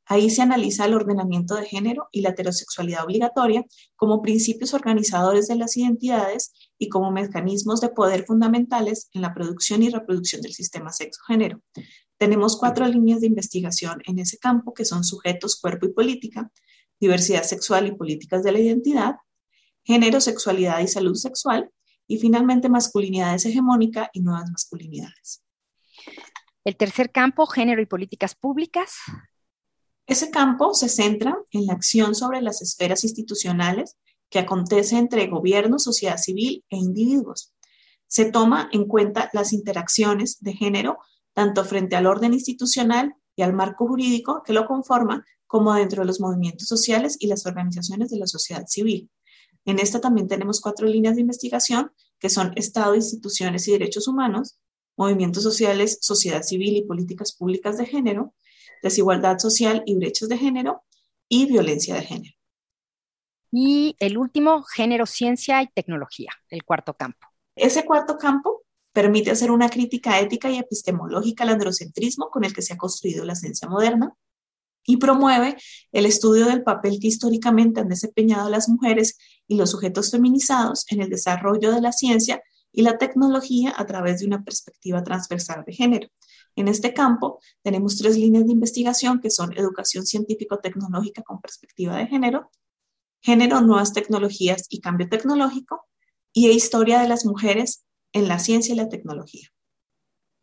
Ahí 0.07 0.28
se 0.28 0.43
analiza 0.43 0.85
el 0.85 0.95
ordenamiento 0.95 1.54
de 1.54 1.64
género 1.64 2.09
y 2.12 2.21
la 2.21 2.31
heterosexualidad 2.31 3.04
obligatoria 3.04 3.64
como 3.97 4.21
principios 4.21 4.75
organizadores 4.75 5.49
de 5.49 5.57
las 5.57 5.76
identidades 5.76 6.52
y 6.78 6.90
como 6.90 7.11
mecanismos 7.11 7.81
de 7.81 7.88
poder 7.88 8.25
fundamentales 8.26 9.09
en 9.14 9.23
la 9.23 9.33
producción 9.33 9.83
y 9.83 9.88
reproducción 9.88 10.43
del 10.43 10.52
sistema 10.52 10.90
sexo-género. 10.90 11.62
Tenemos 12.19 12.59
cuatro 12.59 12.87
líneas 12.87 13.21
de 13.21 13.28
investigación 13.28 14.02
en 14.07 14.19
ese 14.19 14.37
campo 14.38 14.75
que 14.75 14.85
son 14.85 15.04
sujetos, 15.04 15.59
cuerpo 15.59 15.87
y 15.87 15.93
política, 15.93 16.52
diversidad 17.00 17.43
sexual 17.43 17.87
y 17.87 17.93
políticas 17.93 18.43
de 18.43 18.52
la 18.52 18.61
identidad, 18.61 19.14
género, 19.85 20.21
sexualidad 20.21 20.81
y 20.81 20.88
salud 20.88 21.14
sexual, 21.14 21.71
y 22.07 22.19
finalmente 22.19 22.69
masculinidades 22.69 23.47
hegemónica 23.47 24.11
y 24.12 24.21
nuevas 24.21 24.50
masculinidades. 24.50 25.43
El 26.64 26.76
tercer 26.76 27.12
campo, 27.12 27.47
género 27.47 27.83
y 27.83 27.87
políticas 27.87 28.35
públicas. 28.35 28.97
Ese 30.06 30.30
campo 30.30 30.73
se 30.73 30.88
centra 30.88 31.37
en 31.50 31.66
la 31.66 31.75
acción 31.75 32.14
sobre 32.14 32.40
las 32.40 32.62
esferas 32.62 33.04
institucionales 33.04 33.97
que 34.30 34.38
acontece 34.38 34.97
entre 34.97 35.26
gobierno, 35.26 35.78
sociedad 35.78 36.16
civil 36.16 36.64
e 36.71 36.76
individuos. 36.76 37.52
Se 38.06 38.30
toma 38.30 38.68
en 38.73 38.87
cuenta 38.87 39.30
las 39.33 39.52
interacciones 39.52 40.38
de 40.40 40.54
género 40.54 40.99
tanto 41.35 41.64
frente 41.64 41.97
al 41.97 42.06
orden 42.06 42.33
institucional 42.33 43.14
y 43.37 43.42
al 43.42 43.52
marco 43.52 43.87
jurídico 43.87 44.42
que 44.44 44.52
lo 44.52 44.66
conforma, 44.66 45.25
como 45.47 45.75
dentro 45.75 46.02
de 46.02 46.06
los 46.06 46.21
movimientos 46.21 46.66
sociales 46.66 47.16
y 47.21 47.26
las 47.26 47.44
organizaciones 47.44 48.11
de 48.11 48.18
la 48.18 48.26
sociedad 48.26 48.66
civil. 48.66 49.11
En 49.66 49.78
esta 49.78 50.00
también 50.00 50.28
tenemos 50.28 50.61
cuatro 50.61 50.87
líneas 50.87 51.16
de 51.16 51.23
investigación 51.23 51.92
que 52.18 52.30
son 52.30 52.52
Estado, 52.56 52.94
instituciones 52.94 53.68
y 53.68 53.73
derechos 53.73 54.09
humanos, 54.09 54.59
movimientos 54.96 55.42
sociales, 55.42 55.98
sociedad 56.00 56.42
civil 56.42 56.76
y 56.76 56.82
políticas 56.82 57.34
públicas 57.34 57.78
de 57.78 57.86
género, 57.86 58.34
desigualdad 58.82 59.38
social 59.38 59.82
y 59.86 59.96
brechas 59.96 60.28
de 60.28 60.38
género 60.38 60.84
y 61.28 61.46
violencia 61.46 61.94
de 61.94 62.02
género. 62.02 62.34
Y 63.50 63.96
el 64.00 64.18
último, 64.18 64.62
género, 64.64 65.06
ciencia 65.06 65.62
y 65.62 65.68
tecnología, 65.68 66.32
el 66.48 66.64
cuarto 66.64 66.94
campo. 66.94 67.28
Ese 67.54 67.84
cuarto 67.84 68.18
campo 68.18 68.64
permite 68.92 69.30
hacer 69.30 69.50
una 69.50 69.68
crítica 69.68 70.20
ética 70.20 70.50
y 70.50 70.58
epistemológica 70.58 71.44
al 71.44 71.50
androcentrismo 71.50 72.30
con 72.30 72.44
el 72.44 72.52
que 72.52 72.62
se 72.62 72.74
ha 72.74 72.76
construido 72.76 73.24
la 73.24 73.34
ciencia 73.34 73.68
moderna 73.68 74.14
y 74.86 74.98
promueve 74.98 75.56
el 75.92 76.06
estudio 76.06 76.46
del 76.46 76.62
papel 76.62 76.98
que 77.00 77.08
históricamente 77.08 77.80
han 77.80 77.88
desempeñado 77.88 78.50
las 78.50 78.68
mujeres 78.68 79.18
y 79.48 79.56
los 79.56 79.70
sujetos 79.70 80.10
feminizados 80.10 80.84
en 80.90 81.00
el 81.00 81.08
desarrollo 81.08 81.72
de 81.72 81.80
la 81.80 81.92
ciencia 81.92 82.42
y 82.75 82.83
la 82.83 82.99
tecnología 82.99 83.73
a 83.76 83.87
través 83.87 84.21
de 84.21 84.26
una 84.26 84.43
perspectiva 84.43 85.02
transversal 85.02 85.64
de 85.64 85.73
género. 85.73 86.09
En 86.57 86.69
este 86.69 86.93
campo 86.93 87.40
tenemos 87.62 87.97
tres 87.97 88.19
líneas 88.19 88.47
de 88.47 88.52
investigación 88.52 89.21
que 89.21 89.31
son 89.31 89.57
educación 89.57 90.04
científico-tecnológica 90.04 91.23
con 91.23 91.40
perspectiva 91.40 91.97
de 91.97 92.09
género, 92.09 92.50
género, 93.23 93.61
nuevas 93.61 93.93
tecnologías 93.93 94.66
y 94.69 94.81
cambio 94.81 95.09
tecnológico, 95.09 95.87
y 96.33 96.50
historia 96.50 97.00
de 97.00 97.09
las 97.09 97.25
mujeres 97.25 97.87
en 98.12 98.26
la 98.26 98.40
ciencia 98.40 98.75
y 98.75 98.76
la 98.76 98.88
tecnología. 98.88 99.49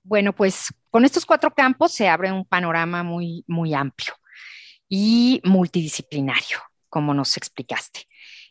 Bueno, 0.03 0.33
pues 0.33 0.73
con 0.89 1.03
estos 1.03 1.25
cuatro 1.25 1.53
campos 1.53 1.91
se 1.91 2.07
abre 2.07 2.31
un 2.31 2.45
panorama 2.45 3.03
muy, 3.03 3.43
muy 3.45 3.73
amplio 3.73 4.13
y 4.87 5.41
multidisciplinario, 5.43 6.59
como 6.89 7.13
nos 7.13 7.35
explicaste. 7.35 8.07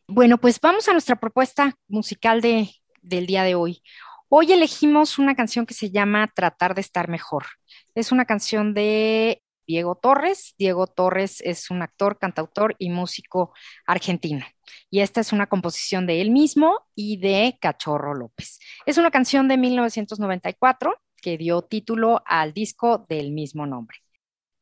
Bueno, 0.07 0.39
pues 0.39 0.61
vamos 0.61 0.89
a 0.89 0.93
nuestra 0.93 1.17
propuesta 1.17 1.77
musical 1.89 2.41
de 2.41 2.71
del 3.03 3.27
día 3.27 3.43
de 3.43 3.55
hoy. 3.55 3.83
Hoy 4.29 4.53
elegimos 4.53 5.19
una 5.19 5.35
canción 5.35 5.67
que 5.67 5.75
se 5.75 5.91
llama 5.91 6.31
Tratar 6.35 6.75
de 6.75 6.81
estar 6.81 7.09
mejor. 7.09 7.47
Es 7.95 8.13
una 8.13 8.25
canción 8.25 8.75
de 8.75 9.43
Diego 9.67 9.95
Torres. 9.95 10.55
Diego 10.59 10.89
Torres 10.89 11.41
es 11.43 11.71
un 11.71 11.83
actor, 11.83 12.19
cantautor 12.19 12.75
y 12.79 12.91
músico 12.91 13.53
argentino. 13.87 14.45
Y 14.91 15.01
esta 15.01 15.21
es 15.21 15.33
una 15.33 15.47
composición 15.47 16.07
de 16.07 16.21
él 16.21 16.31
mismo 16.31 16.81
y 16.95 17.19
de 17.19 17.57
Cachorro 17.61 18.15
López. 18.15 18.59
Es 18.85 18.99
una 18.99 19.13
canción 19.13 19.47
de 19.47 19.57
1994 19.57 20.97
que 21.23 21.39
dio 21.39 21.63
título 21.63 22.23
al 22.27 22.53
disco 22.53 23.07
del 23.09 23.31
mismo 23.31 23.65
nombre. 23.65 23.99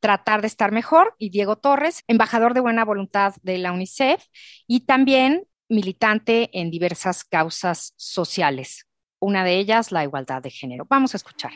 Tratar 0.00 0.42
de 0.42 0.46
estar 0.46 0.72
mejor 0.72 1.14
y 1.18 1.30
Diego 1.30 1.56
Torres, 1.56 2.04
embajador 2.06 2.52
de 2.52 2.60
buena 2.60 2.84
voluntad 2.84 3.34
de 3.42 3.58
la 3.58 3.72
UNICEF 3.72 4.22
y 4.66 4.80
también 4.80 5.47
militante 5.68 6.50
en 6.52 6.70
diversas 6.70 7.24
causas 7.24 7.92
sociales, 7.96 8.86
una 9.20 9.44
de 9.44 9.58
ellas 9.58 9.92
la 9.92 10.04
igualdad 10.04 10.42
de 10.42 10.50
género. 10.50 10.86
Vamos 10.88 11.14
a 11.14 11.16
escuchar. 11.16 11.52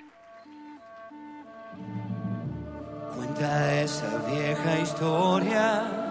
Cuenta 3.15 3.83
esa 3.83 4.19
vieja 4.29 4.81
historia 4.81 6.03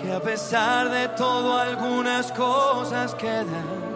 que 0.00 0.12
a 0.12 0.20
pesar 0.20 0.90
de 0.90 1.08
todo 1.08 1.58
algunas 1.58 2.30
cosas 2.32 3.14
quedan. 3.14 3.88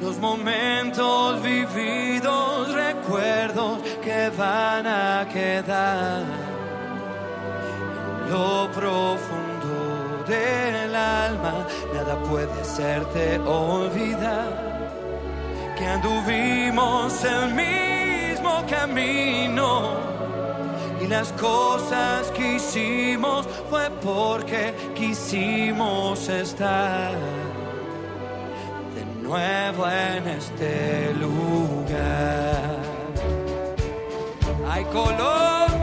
Los 0.00 0.18
momentos 0.18 1.42
vividos, 1.42 2.72
recuerdos 2.72 3.82
que 4.02 4.30
van 4.30 4.86
a 4.86 5.28
quedar 5.30 6.24
lo 8.30 8.70
profundo 8.72 9.39
del 10.30 10.94
alma, 10.94 11.66
nada 11.92 12.16
puede 12.22 12.60
hacerte 12.60 13.38
olvidar 13.40 14.70
que 15.76 15.86
anduvimos 15.86 17.24
el 17.24 17.54
mismo 17.54 18.64
camino 18.68 19.90
y 21.00 21.06
las 21.06 21.32
cosas 21.32 22.30
que 22.30 22.56
hicimos 22.56 23.46
fue 23.68 23.90
porque 24.02 24.74
quisimos 24.94 26.28
estar 26.28 27.12
de 28.94 29.04
nuevo 29.22 29.88
en 29.88 30.28
este 30.28 31.14
lugar. 31.14 32.78
Hay 34.70 34.84
color 34.84 35.79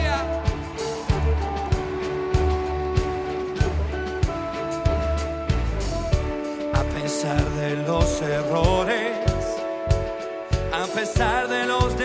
de 7.24 7.75
los 7.77 8.21
errores, 8.21 9.17
a 10.71 10.86
pesar 10.86 11.47
de 11.47 11.65
los 11.65 11.97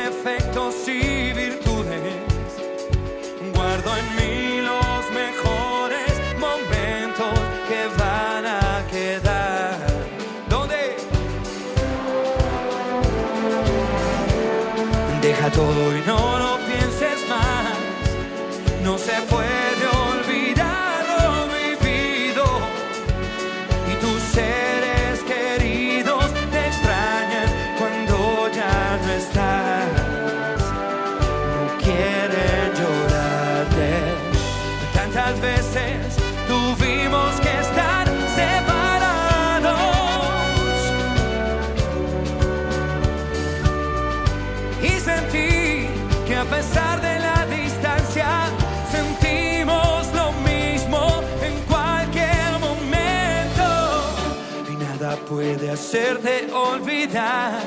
puede 55.33 55.71
hacerte 55.71 56.49
olvidar 56.53 57.61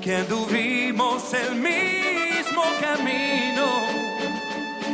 que 0.00 0.16
anduvimos 0.16 1.32
el 1.34 1.54
mismo 1.54 2.62
camino. 2.80 3.66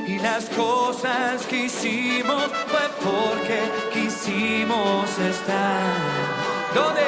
Y 0.07 0.19
las 0.19 0.45
cosas 0.51 1.47
que 1.47 1.65
hicimos 1.65 2.45
fue 2.69 2.87
porque 3.03 3.61
quisimos 3.93 5.07
estar. 5.19 5.95
¿Dónde? 6.75 7.07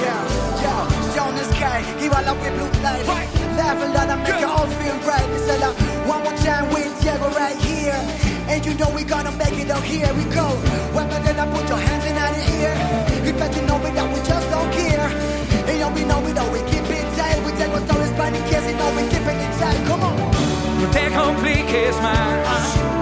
Yeah, 0.00 1.14
yeah, 1.14 1.24
on 1.24 1.34
the 1.36 1.44
sky, 1.44 1.82
viva 2.00 2.22
la 2.22 2.32
we 2.32 2.50
blue 2.50 2.82
light. 2.82 3.06
Laugh 3.56 3.82
a 3.82 3.86
lot 3.94 4.08
and 4.08 4.22
make 4.22 4.40
you 4.40 4.48
all 4.48 4.66
feel 4.66 4.98
right. 5.06 5.28
It's 5.36 5.50
a 5.50 5.58
lot. 5.58 5.74
One 6.06 6.22
more 6.24 6.36
time 6.38 6.68
with 6.72 7.00
Diego 7.00 7.28
right 7.30 7.56
here. 7.58 8.37
And 8.48 8.64
you 8.64 8.74
know 8.74 8.90
we 8.94 9.04
gonna 9.04 9.32
make 9.32 9.58
it 9.58 9.70
out 9.70 9.82
here 9.82 10.12
we 10.14 10.24
go. 10.34 10.46
When 10.96 11.08
we're 11.08 11.24
gonna 11.24 11.46
put 11.54 11.68
your 11.68 11.78
hands 11.78 12.04
in 12.04 12.14
the 12.16 12.28
ear. 12.58 12.74
If 13.28 13.56
you 13.56 13.62
know 13.66 13.78
me 13.78 13.90
that 13.90 14.08
we 14.12 14.20
just 14.24 14.50
don't 14.50 14.70
care. 14.72 15.08
And 15.68 15.78
know 15.80 15.90
we 15.94 16.04
know 16.04 16.20
we 16.20 16.32
know 16.32 16.48
we 16.50 16.60
keep 16.70 16.84
it 16.88 17.06
tight. 17.16 17.38
We 17.44 17.52
take 17.52 17.72
our 17.72 17.84
stories 17.86 18.12
by 18.12 18.30
the 18.30 18.40
kiss, 18.48 18.64
you 18.70 18.76
know 18.76 18.90
we 18.96 19.02
keep 19.12 19.26
it 19.32 19.38
inside. 19.46 19.86
Come 19.86 20.02
on. 20.02 20.16
No 20.80 20.86
te 20.90 21.10
compliques 21.10 21.96
más, 22.00 22.72
siempre 22.72 22.88
hay 22.88 22.97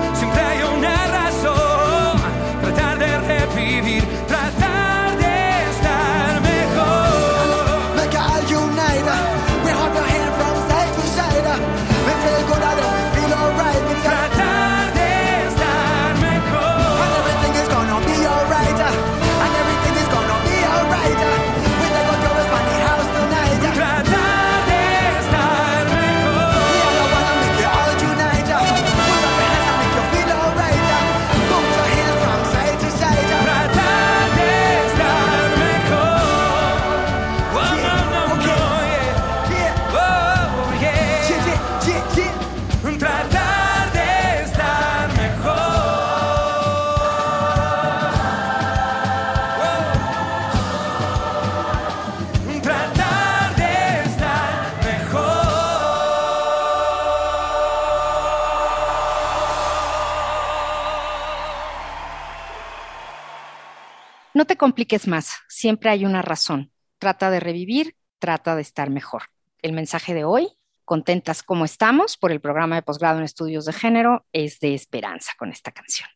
No 64.36 64.44
te 64.44 64.58
compliques 64.58 65.08
más, 65.08 65.38
siempre 65.48 65.88
hay 65.88 66.04
una 66.04 66.20
razón. 66.20 66.70
Trata 66.98 67.30
de 67.30 67.40
revivir, 67.40 67.96
trata 68.18 68.54
de 68.54 68.60
estar 68.60 68.90
mejor. 68.90 69.22
El 69.62 69.72
mensaje 69.72 70.12
de 70.12 70.24
hoy, 70.24 70.58
contentas 70.84 71.42
como 71.42 71.64
estamos 71.64 72.18
por 72.18 72.32
el 72.32 72.42
programa 72.42 72.76
de 72.76 72.82
posgrado 72.82 73.16
en 73.16 73.24
estudios 73.24 73.64
de 73.64 73.72
género, 73.72 74.26
es 74.34 74.60
de 74.60 74.74
esperanza 74.74 75.32
con 75.38 75.52
esta 75.52 75.72
canción. 75.72 76.10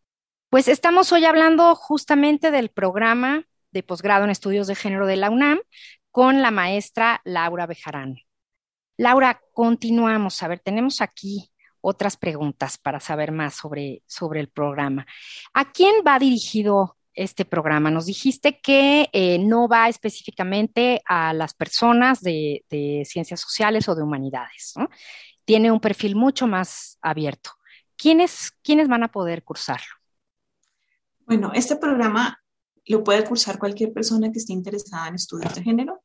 Pues 0.51 0.69
estamos 0.69 1.11
hoy 1.13 1.25
hablando 1.25 1.75
justamente 1.75 2.51
del 2.51 2.69
programa 2.69 3.47
de 3.71 3.83
posgrado 3.83 4.25
en 4.25 4.31
estudios 4.31 4.67
de 4.67 4.75
género 4.75 5.07
de 5.07 5.17
la 5.17 5.31
UNAM 5.31 5.61
con 6.11 6.43
la 6.43 6.51
maestra 6.51 7.23
Laura 7.25 7.67
Bejarano. 7.67 8.17
Laura, 8.99 9.41
continuamos. 9.55 10.43
A 10.43 10.49
ver, 10.49 10.61
tenemos 10.61 11.01
aquí 11.01 11.51
otras 11.81 12.19
preguntas 12.19 12.77
para 12.77 13.01
saber 13.01 13.33
más 13.33 13.55
sobre, 13.55 14.03
sobre 14.05 14.41
el 14.41 14.51
programa. 14.51 15.07
¿A 15.55 15.73
quién 15.73 16.05
va 16.07 16.19
dirigido 16.19 16.99
este 17.23 17.45
programa? 17.45 17.91
Nos 17.91 18.07
dijiste 18.07 18.61
que 18.61 19.09
eh, 19.13 19.39
no 19.39 19.69
va 19.69 19.89
específicamente 19.89 21.03
a 21.07 21.33
las 21.33 21.55
personas 21.55 22.21
de, 22.21 22.65
de 22.71 23.05
ciencias 23.07 23.41
sociales 23.41 23.89
o 23.89 23.95
de 23.95 24.03
humanidades, 24.03 24.73
¿no? 24.77 24.89
Tiene 25.45 25.71
un 25.71 25.81
perfil 25.81 26.17
mucho 26.17 26.47
más 26.47 26.99
abierto. 27.03 27.51
¿Quiénes, 27.97 28.53
¿Quiénes 28.63 28.89
van 28.89 29.03
a 29.03 29.13
poder 29.13 29.45
cursarlo? 29.45 29.87
Bueno, 31.27 31.53
este 31.55 31.77
programa 31.77 32.41
lo 32.87 33.05
puede 33.05 33.25
cursar 33.25 33.59
cualquier 33.59 33.93
persona 33.93 34.33
que 34.33 34.39
esté 34.39 34.53
interesada 34.53 35.09
en 35.09 35.17
estudios 35.17 35.55
de 35.55 35.63
género. 35.63 36.03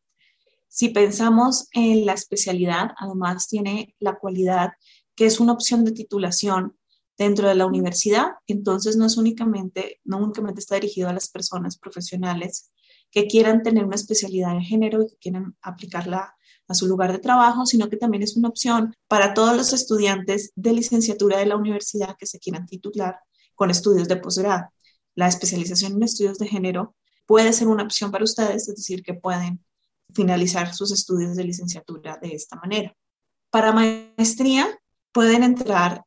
Si 0.67 0.89
pensamos 0.89 1.69
en 1.71 2.05
la 2.05 2.13
especialidad, 2.13 2.91
además 2.97 3.47
tiene 3.47 3.95
la 3.99 4.15
cualidad 4.15 4.71
que 5.15 5.25
es 5.25 5.39
una 5.39 5.53
opción 5.53 5.85
de 5.85 5.93
titulación 5.93 6.77
dentro 7.17 7.47
de 7.47 7.55
la 7.55 7.65
universidad, 7.65 8.27
entonces 8.47 8.97
no 8.97 9.05
es 9.05 9.17
únicamente, 9.17 9.99
no 10.03 10.17
únicamente 10.17 10.59
está 10.59 10.75
dirigido 10.75 11.09
a 11.09 11.13
las 11.13 11.29
personas 11.29 11.77
profesionales 11.77 12.71
que 13.11 13.27
quieran 13.27 13.63
tener 13.63 13.85
una 13.85 13.95
especialidad 13.95 14.51
en 14.51 14.61
género 14.61 15.03
y 15.03 15.07
que 15.07 15.17
quieran 15.17 15.55
aplicarla 15.61 16.35
a 16.67 16.73
su 16.73 16.87
lugar 16.87 17.11
de 17.11 17.19
trabajo, 17.19 17.65
sino 17.65 17.89
que 17.89 17.97
también 17.97 18.23
es 18.23 18.35
una 18.35 18.49
opción 18.49 18.93
para 19.07 19.33
todos 19.33 19.55
los 19.55 19.71
estudiantes 19.71 20.51
de 20.55 20.73
licenciatura 20.73 21.37
de 21.37 21.45
la 21.45 21.55
universidad 21.55 22.15
que 22.17 22.25
se 22.25 22.39
quieran 22.39 22.65
titular 22.65 23.19
con 23.53 23.69
estudios 23.69 24.07
de 24.07 24.17
posgrado. 24.17 24.69
La 25.13 25.27
especialización 25.27 25.93
en 25.93 26.03
estudios 26.03 26.37
de 26.37 26.47
género 26.47 26.95
puede 27.25 27.53
ser 27.53 27.67
una 27.67 27.83
opción 27.83 28.11
para 28.11 28.23
ustedes, 28.23 28.67
es 28.67 28.75
decir, 28.75 29.03
que 29.03 29.13
pueden 29.13 29.63
finalizar 30.13 30.73
sus 30.73 30.91
estudios 30.91 31.35
de 31.35 31.43
licenciatura 31.43 32.17
de 32.21 32.33
esta 32.33 32.55
manera. 32.57 32.95
Para 33.49 33.71
maestría 33.71 34.67
pueden 35.11 35.43
entrar 35.43 36.03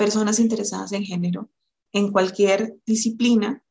personas 0.00 0.38
interesadas 0.38 0.92
en 0.92 1.04
género 1.04 1.50
en 1.92 2.10
cualquier 2.10 2.78
disciplina 2.86 3.62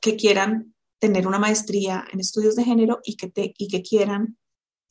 que 0.00 0.16
quieran 0.16 0.74
tener 0.98 1.26
una 1.26 1.38
maestría 1.38 2.06
en 2.10 2.20
estudios 2.20 2.56
de 2.56 2.64
género 2.64 3.00
y 3.04 3.16
que, 3.16 3.28
te, 3.28 3.52
y 3.58 3.68
que 3.68 3.82
quieran 3.82 4.38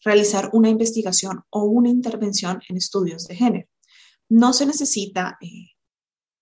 realizar 0.03 0.51
una 0.53 0.69
investigación 0.69 1.43
o 1.49 1.63
una 1.63 1.89
intervención 1.89 2.61
en 2.69 2.77
estudios 2.77 3.27
de 3.27 3.35
género. 3.35 3.67
No 4.29 4.53
se 4.53 4.67
necesita 4.67 5.39
eh, 5.41 5.71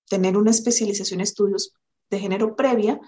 tener 0.09 0.35
una 0.35 0.51
especialización 0.51 1.21
en 1.21 1.23
estudios 1.23 1.71
de 2.09 2.19
género 2.19 2.57
previa, 2.57 2.99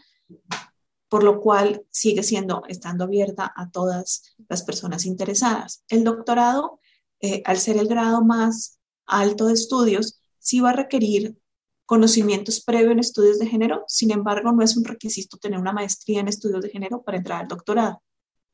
por 1.09 1.23
lo 1.23 1.41
cual 1.41 1.85
sigue 1.91 2.23
siendo, 2.23 2.63
estando 2.69 3.03
abierta 3.03 3.51
a 3.53 3.69
todas 3.69 4.33
las 4.47 4.63
personas 4.63 5.05
interesadas. 5.05 5.83
El 5.89 6.05
doctorado, 6.05 6.79
eh, 7.19 7.41
al 7.43 7.57
ser 7.57 7.75
el 7.75 7.89
grado 7.89 8.23
más 8.23 8.79
alto 9.05 9.47
de 9.47 9.55
estudios, 9.55 10.21
sí 10.47 10.61
va 10.61 10.69
a 10.69 10.73
requerir 10.73 11.37
conocimientos 11.85 12.63
previos 12.63 12.93
en 12.93 12.99
estudios 12.99 13.37
de 13.37 13.47
género, 13.47 13.83
sin 13.87 14.11
embargo, 14.11 14.53
no 14.53 14.63
es 14.63 14.77
un 14.77 14.85
requisito 14.85 15.35
tener 15.35 15.59
una 15.59 15.73
maestría 15.73 16.21
en 16.21 16.29
estudios 16.29 16.61
de 16.61 16.69
género 16.69 17.03
para 17.03 17.17
entrar 17.17 17.41
al 17.41 17.49
doctorado. 17.49 18.01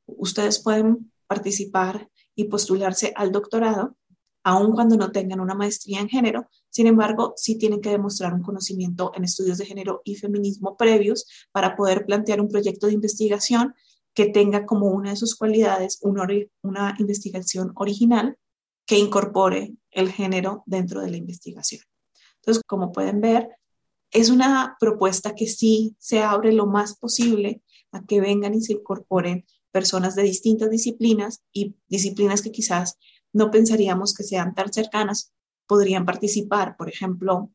Ustedes 0.07 0.57
pueden 0.63 1.11
participar 1.27 2.09
y 2.35 2.45
postularse 2.45 3.13
al 3.15 3.31
doctorado, 3.31 3.95
aun 4.43 4.71
cuando 4.73 4.97
no 4.97 5.11
tengan 5.11 5.39
una 5.39 5.53
maestría 5.53 5.99
en 5.99 6.09
género, 6.09 6.47
sin 6.71 6.87
embargo, 6.87 7.35
sí 7.37 7.59
tienen 7.59 7.79
que 7.79 7.91
demostrar 7.91 8.33
un 8.33 8.41
conocimiento 8.41 9.11
en 9.13 9.23
estudios 9.25 9.59
de 9.59 9.67
género 9.67 10.01
y 10.03 10.15
feminismo 10.15 10.75
previos 10.75 11.27
para 11.51 11.75
poder 11.75 12.07
plantear 12.07 12.41
un 12.41 12.49
proyecto 12.49 12.87
de 12.87 12.93
investigación 12.93 13.75
que 14.15 14.25
tenga 14.25 14.65
como 14.65 14.87
una 14.87 15.11
de 15.11 15.15
sus 15.15 15.35
cualidades 15.35 15.99
una, 16.01 16.27
una 16.63 16.95
investigación 16.97 17.71
original 17.75 18.35
que 18.85 18.97
incorpore 18.97 19.73
el 19.91 20.11
género 20.11 20.63
dentro 20.65 21.01
de 21.01 21.11
la 21.11 21.17
investigación. 21.17 21.81
Entonces, 22.37 22.63
como 22.67 22.91
pueden 22.91 23.21
ver, 23.21 23.49
es 24.11 24.29
una 24.29 24.77
propuesta 24.79 25.33
que 25.35 25.47
sí 25.47 25.95
se 25.99 26.21
abre 26.21 26.51
lo 26.53 26.67
más 26.67 26.97
posible 26.97 27.61
a 27.91 28.03
que 28.03 28.21
vengan 28.21 28.53
y 28.53 28.61
se 28.61 28.73
incorporen 28.73 29.45
personas 29.71 30.15
de 30.15 30.23
distintas 30.23 30.69
disciplinas 30.69 31.41
y 31.51 31.75
disciplinas 31.87 32.41
que 32.41 32.51
quizás 32.51 32.97
no 33.31 33.49
pensaríamos 33.49 34.13
que 34.13 34.23
sean 34.23 34.53
tan 34.53 34.71
cercanas 34.71 35.33
podrían 35.65 36.05
participar. 36.05 36.77
Por 36.77 36.89
ejemplo, 36.89 37.51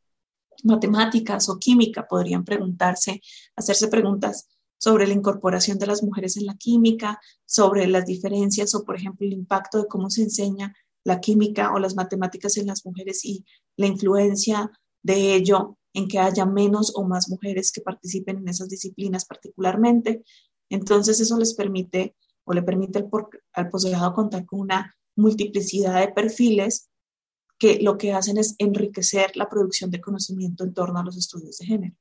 matemáticas 0.65 1.49
o 1.49 1.59
química 1.59 2.09
podrían 2.09 2.45
preguntarse, 2.45 3.21
hacerse 3.55 3.89
preguntas 3.89 4.49
sobre 4.79 5.07
la 5.07 5.15
incorporación 5.15 5.79
de 5.79 5.87
las 5.87 6.03
mujeres 6.03 6.37
en 6.37 6.47
la 6.47 6.57
química, 6.57 7.21
sobre 7.45 7.87
las 7.87 8.07
diferencias 8.07 8.75
o, 8.75 8.85
por 8.85 8.97
ejemplo, 8.97 9.27
el 9.27 9.33
impacto 9.33 9.79
de 9.79 9.89
cómo 9.89 10.11
se 10.11 10.23
enseña 10.23 10.75
la 11.09 11.21
química 11.21 11.73
o 11.73 11.79
las 11.79 11.97
matemáticas 11.97 12.57
en 12.59 12.67
las 12.67 12.85
mujeres 12.85 13.25
y 13.25 13.45
la 13.77 13.87
influencia 13.87 14.71
de 15.03 15.35
ello 15.35 15.79
en 15.95 16.07
que 16.07 16.19
haya 16.19 16.45
menos 16.45 16.93
o 16.95 17.05
más 17.05 17.29
mujeres 17.29 17.73
que 17.73 17.81
participen 17.81 18.39
en 18.39 18.49
esas 18.49 18.69
disciplinas 18.69 19.25
particularmente. 19.25 20.23
Entonces 20.69 21.19
eso 21.19 21.39
les 21.39 21.55
permite 21.55 22.15
o 22.45 22.53
le 22.53 22.63
permite 22.63 22.99
al, 22.99 23.09
al 23.55 23.71
posgrado 23.71 24.13
contar 24.13 24.45
con 24.45 24.61
una 24.61 24.95
multiplicidad 25.17 26.01
de 26.01 26.13
perfiles 26.13 26.91
que 27.59 27.81
lo 27.81 27.97
que 27.99 28.13
hacen 28.13 28.39
es 28.39 28.55
enriquecer 28.59 29.37
la 29.37 29.49
producción 29.49 29.91
de 29.91 30.01
conocimiento 30.01 30.63
en 30.63 30.75
torno 30.75 31.01
a 31.01 31.05
los 31.05 31.17
estudios 31.17 31.59
de 31.59 31.67
género. 31.67 31.97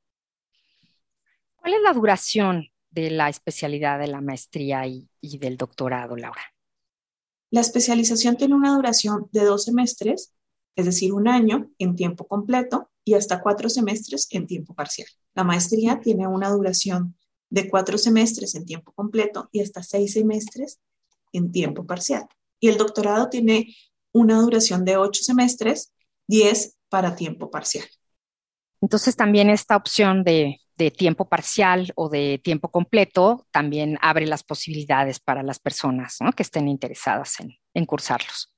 ¿Cuál 1.56 1.74
es 1.74 1.82
la 1.82 1.93
duración 1.93 2.67
de 2.91 3.10
la 3.10 3.30
especialidad 3.30 4.00
de 4.00 4.08
la 4.08 4.22
maestría 4.22 4.86
y, 4.86 5.10
y 5.22 5.38
del 5.39 5.58
doctorado, 5.58 6.15
Laura? 6.15 6.43
La 7.50 7.62
especialización 7.62 8.36
tiene 8.36 8.56
una 8.56 8.76
duración 8.76 9.28
de 9.32 9.44
dos 9.46 9.64
semestres, 9.66 10.34
es 10.76 10.86
decir, 10.86 11.14
un 11.14 11.28
año 11.28 11.72
en 11.80 11.96
tiempo 11.96 12.28
completo 12.28 12.90
y 13.04 13.14
hasta 13.14 13.42
cuatro 13.42 13.70
semestres 13.70 14.28
en 14.32 14.48
tiempo 14.48 14.74
parcial. 14.74 15.08
La 15.34 15.44
maestría 15.44 16.00
tiene 16.02 16.28
una 16.28 16.50
duración 16.50 17.16
de 17.50 17.70
cuatro 17.70 17.98
semestres 17.98 18.56
en 18.56 18.66
tiempo 18.66 18.92
completo 18.92 19.50
y 19.52 19.62
hasta 19.62 19.82
seis 19.82 20.14
semestres 20.14 20.80
en 21.32 21.52
tiempo 21.52 21.86
parcial. 21.86 22.28
Y 22.60 22.68
el 22.68 22.78
doctorado 22.78 23.30
tiene 23.30 23.74
una 24.12 24.42
duración 24.42 24.84
de 24.84 24.98
ocho 24.98 25.24
semestres, 25.24 25.94
diez 26.28 26.76
para 26.90 27.16
tiempo 27.16 27.50
parcial. 27.50 27.86
Entonces 28.82 29.16
también 29.16 29.50
esta 29.50 29.76
opción 29.76 30.24
de, 30.24 30.60
de, 30.78 30.92
tiempo 30.92 31.26
parcial 31.26 31.92
o 31.96 32.10
de 32.10 32.40
tiempo 32.44 32.70
completo 32.70 33.48
también 33.52 33.98
abre 34.02 34.26
las 34.26 34.44
posibilidades 34.44 35.20
para 35.20 35.44
las 35.44 35.60
personas 35.60 36.20
que 36.36 36.44
estén 36.44 36.68
interesadas 36.68 37.40
en, 37.40 37.56
en 37.74 37.86
cursarlos. 37.86 38.54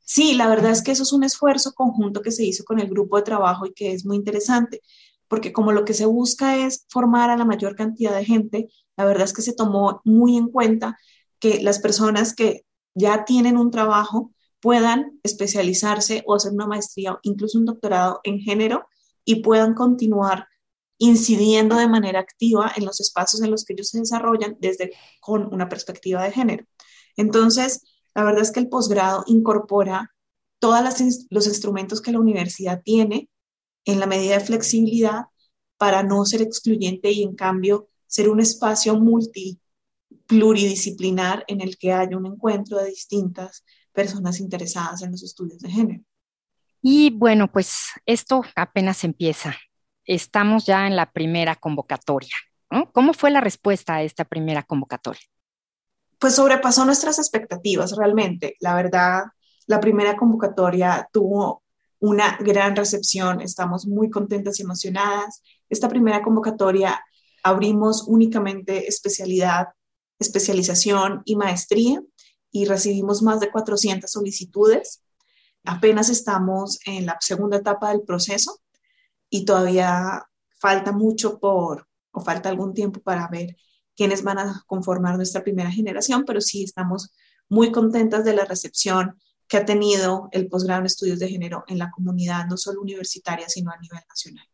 Sí, 0.00 0.34
la 0.34 0.48
verdad 0.48 0.70
es 0.70 0.82
que 0.82 0.92
eso 0.92 1.02
es 1.02 1.12
un 1.12 1.24
esfuerzo 1.24 1.72
conjunto 1.72 2.20
que 2.20 2.30
se 2.30 2.44
hizo 2.44 2.64
con 2.64 2.78
el 2.78 2.88
grupo 2.88 3.16
de 3.16 3.22
trabajo 3.22 3.66
y 3.66 3.72
que 3.72 3.92
es 3.92 4.04
muy 4.04 4.16
interesante, 4.16 4.82
porque 5.28 5.52
como 5.52 5.72
lo 5.72 5.84
que 5.84 5.94
se 5.94 6.04
busca 6.04 6.66
es 6.66 6.84
formar 6.90 7.30
a 7.30 7.36
la 7.36 7.46
mayor 7.46 7.74
cantidad 7.74 8.14
de 8.14 8.24
gente, 8.24 8.68
la 8.96 9.06
verdad 9.06 9.24
es 9.24 9.32
que 9.32 9.42
se 9.42 9.54
tomó 9.54 10.02
muy 10.04 10.36
en 10.36 10.48
cuenta 10.48 10.98
que 11.38 11.62
las 11.62 11.78
personas 11.78 12.34
que 12.34 12.66
ya 12.94 13.24
tienen 13.24 13.56
un 13.56 13.70
trabajo 13.70 14.32
puedan 14.60 15.18
especializarse 15.22 16.22
o 16.26 16.34
hacer 16.34 16.52
una 16.52 16.66
maestría 16.66 17.12
o 17.12 17.18
incluso 17.22 17.58
un 17.58 17.64
doctorado 17.64 18.20
en 18.24 18.40
género 18.40 18.86
y 19.24 19.36
puedan 19.36 19.74
continuar 19.74 20.48
incidiendo 20.98 21.76
de 21.76 21.88
manera 21.88 22.20
activa 22.20 22.72
en 22.76 22.84
los 22.84 23.00
espacios 23.00 23.42
en 23.42 23.50
los 23.50 23.64
que 23.64 23.72
ellos 23.72 23.88
se 23.88 23.98
desarrollan 23.98 24.56
desde 24.60 24.92
con 25.20 25.52
una 25.52 25.68
perspectiva 25.68 26.22
de 26.22 26.32
género. 26.32 26.64
Entonces, 27.16 27.82
la 28.14 28.24
verdad 28.24 28.42
es 28.42 28.52
que 28.52 28.60
el 28.60 28.68
posgrado 28.68 29.24
incorpora 29.26 30.12
todos 30.58 30.80
los 31.30 31.46
instrumentos 31.46 32.00
que 32.00 32.12
la 32.12 32.20
universidad 32.20 32.82
tiene 32.82 33.28
en 33.84 34.00
la 34.00 34.06
medida 34.06 34.38
de 34.38 34.44
flexibilidad 34.44 35.24
para 35.76 36.02
no 36.02 36.24
ser 36.24 36.42
excluyente 36.42 37.10
y 37.10 37.22
en 37.22 37.34
cambio 37.34 37.88
ser 38.06 38.28
un 38.28 38.40
espacio 38.40 38.98
multi 38.98 39.60
pluridisciplinar 40.26 41.44
en 41.48 41.60
el 41.60 41.76
que 41.76 41.92
haya 41.92 42.16
un 42.16 42.26
encuentro 42.26 42.78
de 42.78 42.88
distintas 42.88 43.64
personas 43.92 44.40
interesadas 44.40 45.02
en 45.02 45.10
los 45.10 45.22
estudios 45.22 45.58
de 45.58 45.70
género. 45.70 46.02
Y 46.80 47.10
bueno, 47.10 47.50
pues 47.50 47.88
esto 48.06 48.42
apenas 48.56 49.04
empieza. 49.04 49.54
Estamos 50.04 50.66
ya 50.66 50.86
en 50.86 50.96
la 50.96 51.12
primera 51.12 51.56
convocatoria. 51.56 52.34
¿Cómo 52.92 53.14
fue 53.14 53.30
la 53.30 53.40
respuesta 53.40 53.94
a 53.94 54.02
esta 54.02 54.24
primera 54.24 54.62
convocatoria? 54.62 55.22
Pues 56.18 56.34
sobrepasó 56.34 56.84
nuestras 56.84 57.18
expectativas 57.18 57.96
realmente. 57.96 58.56
La 58.60 58.74
verdad, 58.74 59.24
la 59.66 59.80
primera 59.80 60.16
convocatoria 60.16 61.08
tuvo 61.12 61.62
una 62.00 62.36
gran 62.38 62.76
recepción. 62.76 63.40
Estamos 63.40 63.86
muy 63.86 64.10
contentas 64.10 64.58
y 64.58 64.62
emocionadas. 64.62 65.42
Esta 65.70 65.88
primera 65.88 66.22
convocatoria 66.22 67.02
abrimos 67.42 68.04
únicamente 68.06 68.88
especialidad, 68.88 69.68
especialización 70.18 71.22
y 71.24 71.36
maestría 71.36 72.02
y 72.50 72.66
recibimos 72.66 73.22
más 73.22 73.40
de 73.40 73.50
400 73.50 74.10
solicitudes. 74.10 75.02
Apenas 75.64 76.10
estamos 76.10 76.78
en 76.86 77.06
la 77.06 77.16
segunda 77.20 77.56
etapa 77.56 77.90
del 77.90 78.02
proceso 78.02 78.60
y 79.34 79.44
todavía 79.44 80.28
falta 80.60 80.92
mucho 80.92 81.40
por, 81.40 81.88
o 82.12 82.20
falta 82.20 82.48
algún 82.48 82.72
tiempo 82.72 83.00
para 83.00 83.26
ver 83.26 83.56
quiénes 83.96 84.22
van 84.22 84.38
a 84.38 84.62
conformar 84.68 85.16
nuestra 85.16 85.42
primera 85.42 85.72
generación, 85.72 86.24
pero 86.24 86.40
sí 86.40 86.62
estamos 86.62 87.12
muy 87.48 87.72
contentas 87.72 88.24
de 88.24 88.36
la 88.36 88.44
recepción 88.44 89.18
que 89.48 89.56
ha 89.56 89.64
tenido 89.64 90.28
el 90.30 90.46
posgrado 90.46 90.80
en 90.80 90.86
estudios 90.86 91.18
de 91.18 91.28
género 91.28 91.64
en 91.66 91.78
la 91.78 91.90
comunidad, 91.90 92.46
no 92.46 92.56
solo 92.56 92.80
universitaria, 92.80 93.48
sino 93.48 93.72
a 93.72 93.78
nivel 93.78 94.00
nacional. 94.08 94.46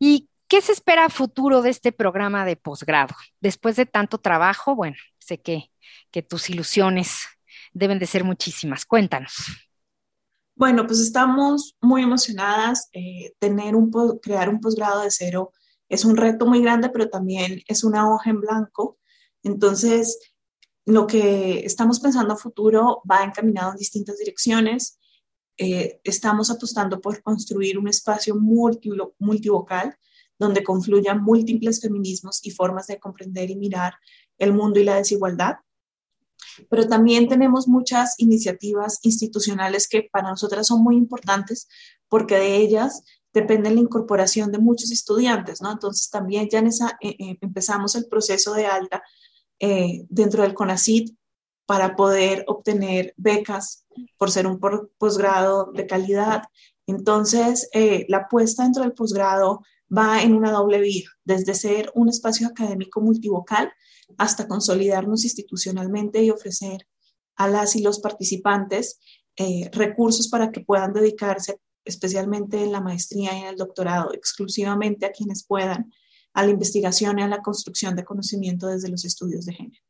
¿Y 0.00 0.28
qué 0.48 0.60
se 0.60 0.72
espera 0.72 1.08
futuro 1.08 1.62
de 1.62 1.70
este 1.70 1.92
programa 1.92 2.44
de 2.44 2.56
posgrado? 2.56 3.14
Después 3.40 3.76
de 3.76 3.86
tanto 3.86 4.18
trabajo, 4.18 4.74
bueno, 4.74 4.96
sé 5.18 5.40
que 5.40 5.70
que 6.10 6.22
tus 6.22 6.50
ilusiones 6.50 7.26
deben 7.72 7.98
de 7.98 8.06
ser 8.06 8.24
muchísimas. 8.24 8.86
Cuéntanos. 8.86 9.65
Bueno, 10.56 10.86
pues 10.86 11.00
estamos 11.00 11.76
muy 11.82 12.02
emocionadas. 12.02 12.88
Eh, 12.94 13.34
tener 13.38 13.76
un, 13.76 13.90
crear 14.22 14.48
un 14.48 14.60
posgrado 14.60 15.02
de 15.02 15.10
cero 15.10 15.52
es 15.88 16.04
un 16.06 16.16
reto 16.16 16.46
muy 16.46 16.62
grande, 16.62 16.88
pero 16.88 17.10
también 17.10 17.60
es 17.68 17.84
una 17.84 18.10
hoja 18.10 18.30
en 18.30 18.40
blanco. 18.40 18.98
Entonces, 19.42 20.18
lo 20.86 21.06
que 21.06 21.60
estamos 21.66 22.00
pensando 22.00 22.32
a 22.34 22.38
futuro 22.38 23.02
va 23.08 23.22
encaminado 23.22 23.72
en 23.72 23.76
distintas 23.76 24.16
direcciones. 24.16 24.98
Eh, 25.58 26.00
estamos 26.04 26.50
apostando 26.50 27.02
por 27.02 27.22
construir 27.22 27.78
un 27.78 27.88
espacio 27.88 28.34
multi, 28.34 28.90
multivocal 29.18 29.94
donde 30.38 30.64
confluyan 30.64 31.22
múltiples 31.22 31.80
feminismos 31.80 32.40
y 32.44 32.50
formas 32.50 32.86
de 32.86 32.98
comprender 32.98 33.50
y 33.50 33.56
mirar 33.56 33.94
el 34.38 34.52
mundo 34.54 34.80
y 34.80 34.84
la 34.84 34.96
desigualdad 34.96 35.56
pero 36.68 36.88
también 36.88 37.28
tenemos 37.28 37.68
muchas 37.68 38.14
iniciativas 38.18 38.98
institucionales 39.02 39.88
que 39.88 40.08
para 40.10 40.30
nosotras 40.30 40.66
son 40.66 40.82
muy 40.82 40.96
importantes 40.96 41.68
porque 42.08 42.36
de 42.36 42.56
ellas 42.56 43.02
depende 43.32 43.70
la 43.70 43.80
incorporación 43.80 44.50
de 44.50 44.58
muchos 44.58 44.90
estudiantes, 44.90 45.60
¿no? 45.60 45.70
Entonces 45.70 46.08
también 46.08 46.48
ya 46.48 46.60
eh, 46.60 47.16
eh, 47.18 47.38
empezamos 47.40 47.94
el 47.94 48.06
proceso 48.06 48.54
de 48.54 48.66
alta 48.66 49.02
eh, 49.60 50.06
dentro 50.08 50.42
del 50.42 50.54
CONACID 50.54 51.10
para 51.66 51.96
poder 51.96 52.44
obtener 52.46 53.12
becas 53.16 53.84
por 54.16 54.30
ser 54.30 54.46
un 54.46 54.58
posgrado 54.98 55.72
de 55.72 55.86
calidad. 55.86 56.44
Entonces, 56.86 57.68
la 58.08 58.18
apuesta 58.18 58.62
dentro 58.62 58.84
del 58.84 58.92
posgrado 58.92 59.62
va 59.96 60.22
en 60.22 60.34
una 60.34 60.50
doble 60.50 60.80
vía, 60.80 61.08
desde 61.24 61.54
ser 61.54 61.90
un 61.94 62.08
espacio 62.08 62.48
académico 62.48 63.00
multivocal 63.00 63.72
hasta 64.18 64.48
consolidarnos 64.48 65.24
institucionalmente 65.24 66.22
y 66.22 66.30
ofrecer 66.30 66.86
a 67.36 67.48
las 67.48 67.76
y 67.76 67.82
los 67.82 68.00
participantes 68.00 68.98
eh, 69.36 69.68
recursos 69.72 70.28
para 70.28 70.50
que 70.50 70.60
puedan 70.60 70.92
dedicarse, 70.92 71.60
especialmente 71.84 72.62
en 72.62 72.72
la 72.72 72.80
maestría 72.80 73.36
y 73.36 73.42
en 73.42 73.46
el 73.48 73.56
doctorado, 73.56 74.12
exclusivamente 74.14 75.06
a 75.06 75.12
quienes 75.12 75.44
puedan, 75.46 75.92
a 76.32 76.44
la 76.44 76.50
investigación 76.50 77.18
y 77.18 77.22
a 77.22 77.28
la 77.28 77.42
construcción 77.42 77.94
de 77.96 78.04
conocimiento 78.04 78.66
desde 78.66 78.88
los 78.88 79.04
estudios 79.04 79.44
de 79.44 79.54
género. 79.54 79.82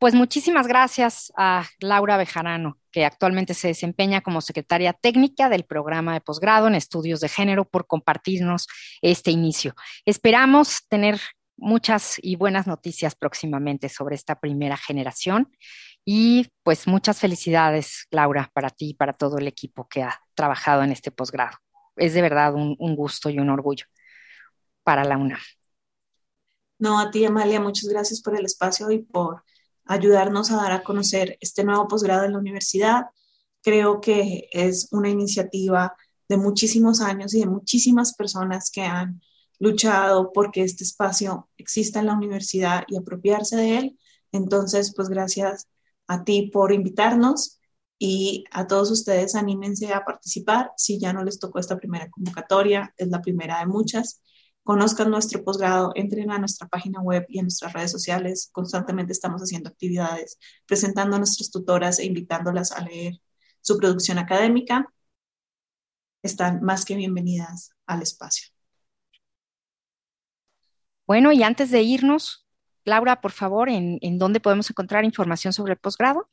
Pues 0.00 0.14
muchísimas 0.14 0.66
gracias 0.66 1.30
a 1.36 1.66
Laura 1.78 2.16
Bejarano, 2.16 2.78
que 2.90 3.04
actualmente 3.04 3.52
se 3.52 3.68
desempeña 3.68 4.22
como 4.22 4.40
secretaria 4.40 4.94
técnica 4.94 5.50
del 5.50 5.64
programa 5.64 6.14
de 6.14 6.22
posgrado 6.22 6.68
en 6.68 6.74
estudios 6.74 7.20
de 7.20 7.28
género, 7.28 7.66
por 7.66 7.86
compartirnos 7.86 8.66
este 9.02 9.30
inicio. 9.30 9.74
Esperamos 10.06 10.88
tener 10.88 11.20
muchas 11.58 12.14
y 12.22 12.36
buenas 12.36 12.66
noticias 12.66 13.14
próximamente 13.14 13.90
sobre 13.90 14.14
esta 14.14 14.40
primera 14.40 14.78
generación. 14.78 15.54
Y 16.02 16.48
pues 16.62 16.86
muchas 16.86 17.20
felicidades, 17.20 18.06
Laura, 18.10 18.50
para 18.54 18.70
ti 18.70 18.88
y 18.88 18.94
para 18.94 19.12
todo 19.12 19.36
el 19.36 19.48
equipo 19.48 19.86
que 19.86 20.02
ha 20.02 20.18
trabajado 20.34 20.82
en 20.82 20.92
este 20.92 21.10
posgrado. 21.10 21.58
Es 21.96 22.14
de 22.14 22.22
verdad 22.22 22.54
un, 22.54 22.74
un 22.78 22.96
gusto 22.96 23.28
y 23.28 23.38
un 23.38 23.50
orgullo 23.50 23.84
para 24.82 25.04
la 25.04 25.18
UNAM. 25.18 25.40
No, 26.78 26.98
a 26.98 27.10
ti, 27.10 27.22
Amalia, 27.26 27.60
muchas 27.60 27.90
gracias 27.90 28.22
por 28.22 28.34
el 28.34 28.46
espacio 28.46 28.90
y 28.90 29.00
por 29.00 29.44
ayudarnos 29.90 30.52
a 30.52 30.56
dar 30.56 30.70
a 30.70 30.84
conocer 30.84 31.36
este 31.40 31.64
nuevo 31.64 31.88
posgrado 31.88 32.24
en 32.24 32.32
la 32.32 32.38
universidad. 32.38 33.06
Creo 33.60 34.00
que 34.00 34.48
es 34.52 34.88
una 34.92 35.08
iniciativa 35.08 35.96
de 36.28 36.36
muchísimos 36.36 37.00
años 37.00 37.34
y 37.34 37.40
de 37.40 37.46
muchísimas 37.46 38.14
personas 38.14 38.70
que 38.70 38.82
han 38.82 39.20
luchado 39.58 40.32
porque 40.32 40.62
este 40.62 40.84
espacio 40.84 41.48
exista 41.58 41.98
en 41.98 42.06
la 42.06 42.14
universidad 42.14 42.84
y 42.86 42.96
apropiarse 42.96 43.56
de 43.56 43.78
él. 43.78 43.98
Entonces, 44.30 44.94
pues 44.94 45.08
gracias 45.08 45.66
a 46.06 46.22
ti 46.22 46.50
por 46.52 46.72
invitarnos 46.72 47.58
y 47.98 48.44
a 48.52 48.68
todos 48.68 48.92
ustedes 48.92 49.34
anímense 49.34 49.92
a 49.92 50.04
participar. 50.04 50.70
Si 50.76 51.00
ya 51.00 51.12
no 51.12 51.24
les 51.24 51.40
tocó 51.40 51.58
esta 51.58 51.76
primera 51.76 52.08
convocatoria, 52.10 52.94
es 52.96 53.08
la 53.08 53.20
primera 53.20 53.58
de 53.58 53.66
muchas. 53.66 54.22
Conozcan 54.70 55.10
nuestro 55.10 55.42
posgrado, 55.42 55.90
entren 55.96 56.30
a 56.30 56.38
nuestra 56.38 56.68
página 56.68 57.00
web 57.00 57.26
y 57.28 57.40
a 57.40 57.42
nuestras 57.42 57.72
redes 57.72 57.90
sociales. 57.90 58.50
Constantemente 58.52 59.10
estamos 59.10 59.42
haciendo 59.42 59.68
actividades, 59.68 60.38
presentando 60.64 61.16
a 61.16 61.18
nuestras 61.18 61.50
tutoras 61.50 61.98
e 61.98 62.04
invitándolas 62.04 62.70
a 62.70 62.84
leer 62.84 63.14
su 63.60 63.78
producción 63.78 64.18
académica. 64.18 64.86
Están 66.22 66.62
más 66.62 66.84
que 66.84 66.94
bienvenidas 66.94 67.72
al 67.84 68.02
espacio. 68.02 68.46
Bueno, 71.04 71.32
y 71.32 71.42
antes 71.42 71.72
de 71.72 71.82
irnos, 71.82 72.46
Laura, 72.84 73.20
por 73.20 73.32
favor, 73.32 73.70
¿en, 73.70 73.98
en 74.02 74.18
dónde 74.18 74.38
podemos 74.38 74.70
encontrar 74.70 75.04
información 75.04 75.52
sobre 75.52 75.72
el 75.72 75.80
posgrado? 75.80 76.30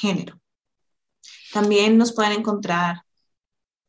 género. 0.00 0.40
También 1.52 1.96
nos 1.96 2.12
pueden 2.12 2.32
encontrar 2.32 3.02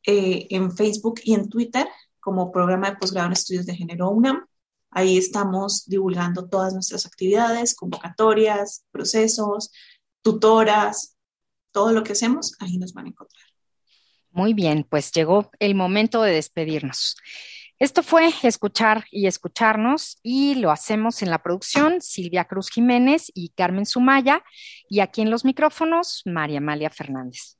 eh, 0.06 0.48
en 0.52 0.76
Facebook 0.76 1.20
y 1.24 1.34
en 1.34 1.50
Twitter 1.50 1.88
como 2.20 2.52
programa 2.52 2.92
de 2.92 2.98
posgrado 2.98 3.28
en 3.28 3.34
estudios 3.34 3.66
de 3.66 3.76
género 3.76 4.10
UNAM. 4.10 4.46
Ahí 4.92 5.18
estamos 5.18 5.86
divulgando 5.88 6.48
todas 6.48 6.74
nuestras 6.74 7.06
actividades, 7.06 7.76
convocatorias, 7.76 8.86
procesos, 8.92 9.72
tutoras, 10.22 11.18
todo 11.72 11.92
lo 11.92 12.04
que 12.04 12.14
hacemos, 12.14 12.54
ahí 12.60 12.78
nos 12.78 12.94
van 12.94 13.06
a 13.06 13.10
encontrar. 13.10 13.44
Muy 14.32 14.54
bien, 14.54 14.86
pues 14.90 15.12
llegó 15.12 15.52
el 15.60 15.76
momento 15.76 16.22
de 16.22 16.32
despedirnos. 16.32 17.16
Esto 17.78 18.04
fue 18.04 18.30
Escuchar 18.44 19.04
y 19.12 19.28
Escucharnos 19.28 20.20
y 20.24 20.56
lo 20.56 20.72
hacemos 20.72 21.22
en 21.22 21.30
la 21.30 21.44
producción 21.44 22.00
Silvia 22.00 22.46
Cruz 22.46 22.70
Jiménez 22.70 23.30
y 23.34 23.50
Carmen 23.50 23.86
Sumaya 23.86 24.44
y 24.90 25.02
aquí 25.02 25.22
en 25.22 25.30
los 25.30 25.44
micrófonos 25.44 26.22
María 26.26 26.60
Amalia 26.60 26.90
Fernández. 26.90 27.58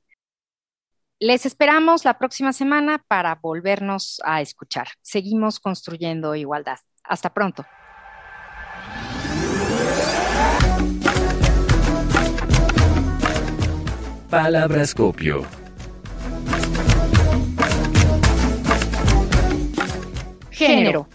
Les 1.18 1.44
esperamos 1.44 2.06
la 2.06 2.18
próxima 2.18 2.54
semana 2.54 3.04
para 3.08 3.34
volvernos 3.34 4.20
a 4.24 4.40
escuchar. 4.40 4.88
Seguimos 5.02 5.60
construyendo 5.60 6.34
igualdad. 6.34 6.78
Hasta 7.04 7.32
pronto. 7.34 7.66
Palabrascopio. 14.30 15.46
Género. 20.56 21.06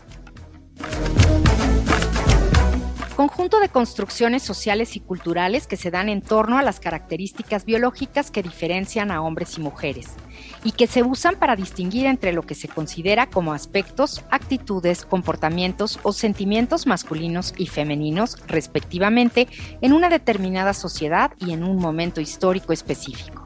Conjunto 3.15 3.59
de 3.59 3.69
construcciones 3.69 4.43
sociales 4.43 4.95
y 4.95 4.99
culturales 4.99 5.65
que 5.65 5.77
se 5.77 5.89
dan 5.89 6.09
en 6.09 6.21
torno 6.21 6.59
a 6.59 6.61
las 6.61 6.79
características 6.79 7.65
biológicas 7.65 8.29
que 8.29 8.43
diferencian 8.43 9.09
a 9.09 9.23
hombres 9.23 9.57
y 9.57 9.61
mujeres 9.61 10.09
y 10.63 10.73
que 10.73 10.85
se 10.85 11.01
usan 11.01 11.37
para 11.37 11.55
distinguir 11.55 12.05
entre 12.05 12.33
lo 12.33 12.43
que 12.43 12.53
se 12.53 12.67
considera 12.67 13.31
como 13.31 13.53
aspectos, 13.53 14.23
actitudes, 14.29 15.05
comportamientos 15.05 15.99
o 16.03 16.13
sentimientos 16.13 16.85
masculinos 16.85 17.55
y 17.57 17.65
femeninos, 17.65 18.37
respectivamente, 18.45 19.47
en 19.81 19.93
una 19.93 20.09
determinada 20.09 20.75
sociedad 20.75 21.31
y 21.39 21.53
en 21.53 21.63
un 21.63 21.77
momento 21.77 22.21
histórico 22.21 22.73
específico. 22.73 23.40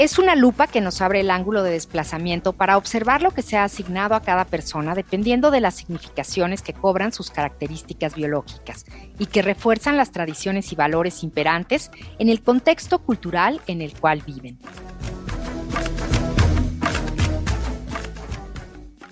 Es 0.00 0.18
una 0.18 0.34
lupa 0.34 0.66
que 0.66 0.80
nos 0.80 1.02
abre 1.02 1.20
el 1.20 1.30
ángulo 1.30 1.62
de 1.62 1.72
desplazamiento 1.72 2.54
para 2.54 2.78
observar 2.78 3.20
lo 3.20 3.32
que 3.32 3.42
se 3.42 3.58
ha 3.58 3.64
asignado 3.64 4.14
a 4.14 4.22
cada 4.22 4.46
persona 4.46 4.94
dependiendo 4.94 5.50
de 5.50 5.60
las 5.60 5.74
significaciones 5.74 6.62
que 6.62 6.72
cobran 6.72 7.12
sus 7.12 7.30
características 7.30 8.14
biológicas 8.14 8.86
y 9.18 9.26
que 9.26 9.42
refuerzan 9.42 9.98
las 9.98 10.10
tradiciones 10.10 10.72
y 10.72 10.74
valores 10.74 11.22
imperantes 11.22 11.90
en 12.18 12.30
el 12.30 12.42
contexto 12.42 13.00
cultural 13.00 13.60
en 13.66 13.82
el 13.82 13.92
cual 13.92 14.22
viven. 14.26 14.58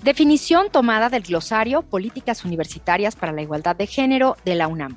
Definición 0.02 0.70
tomada 0.72 1.10
del 1.10 1.24
glosario 1.24 1.82
Políticas 1.82 2.46
Universitarias 2.46 3.14
para 3.14 3.32
la 3.32 3.42
Igualdad 3.42 3.76
de 3.76 3.86
Género 3.86 4.38
de 4.46 4.54
la 4.54 4.68
UNAM. 4.68 4.96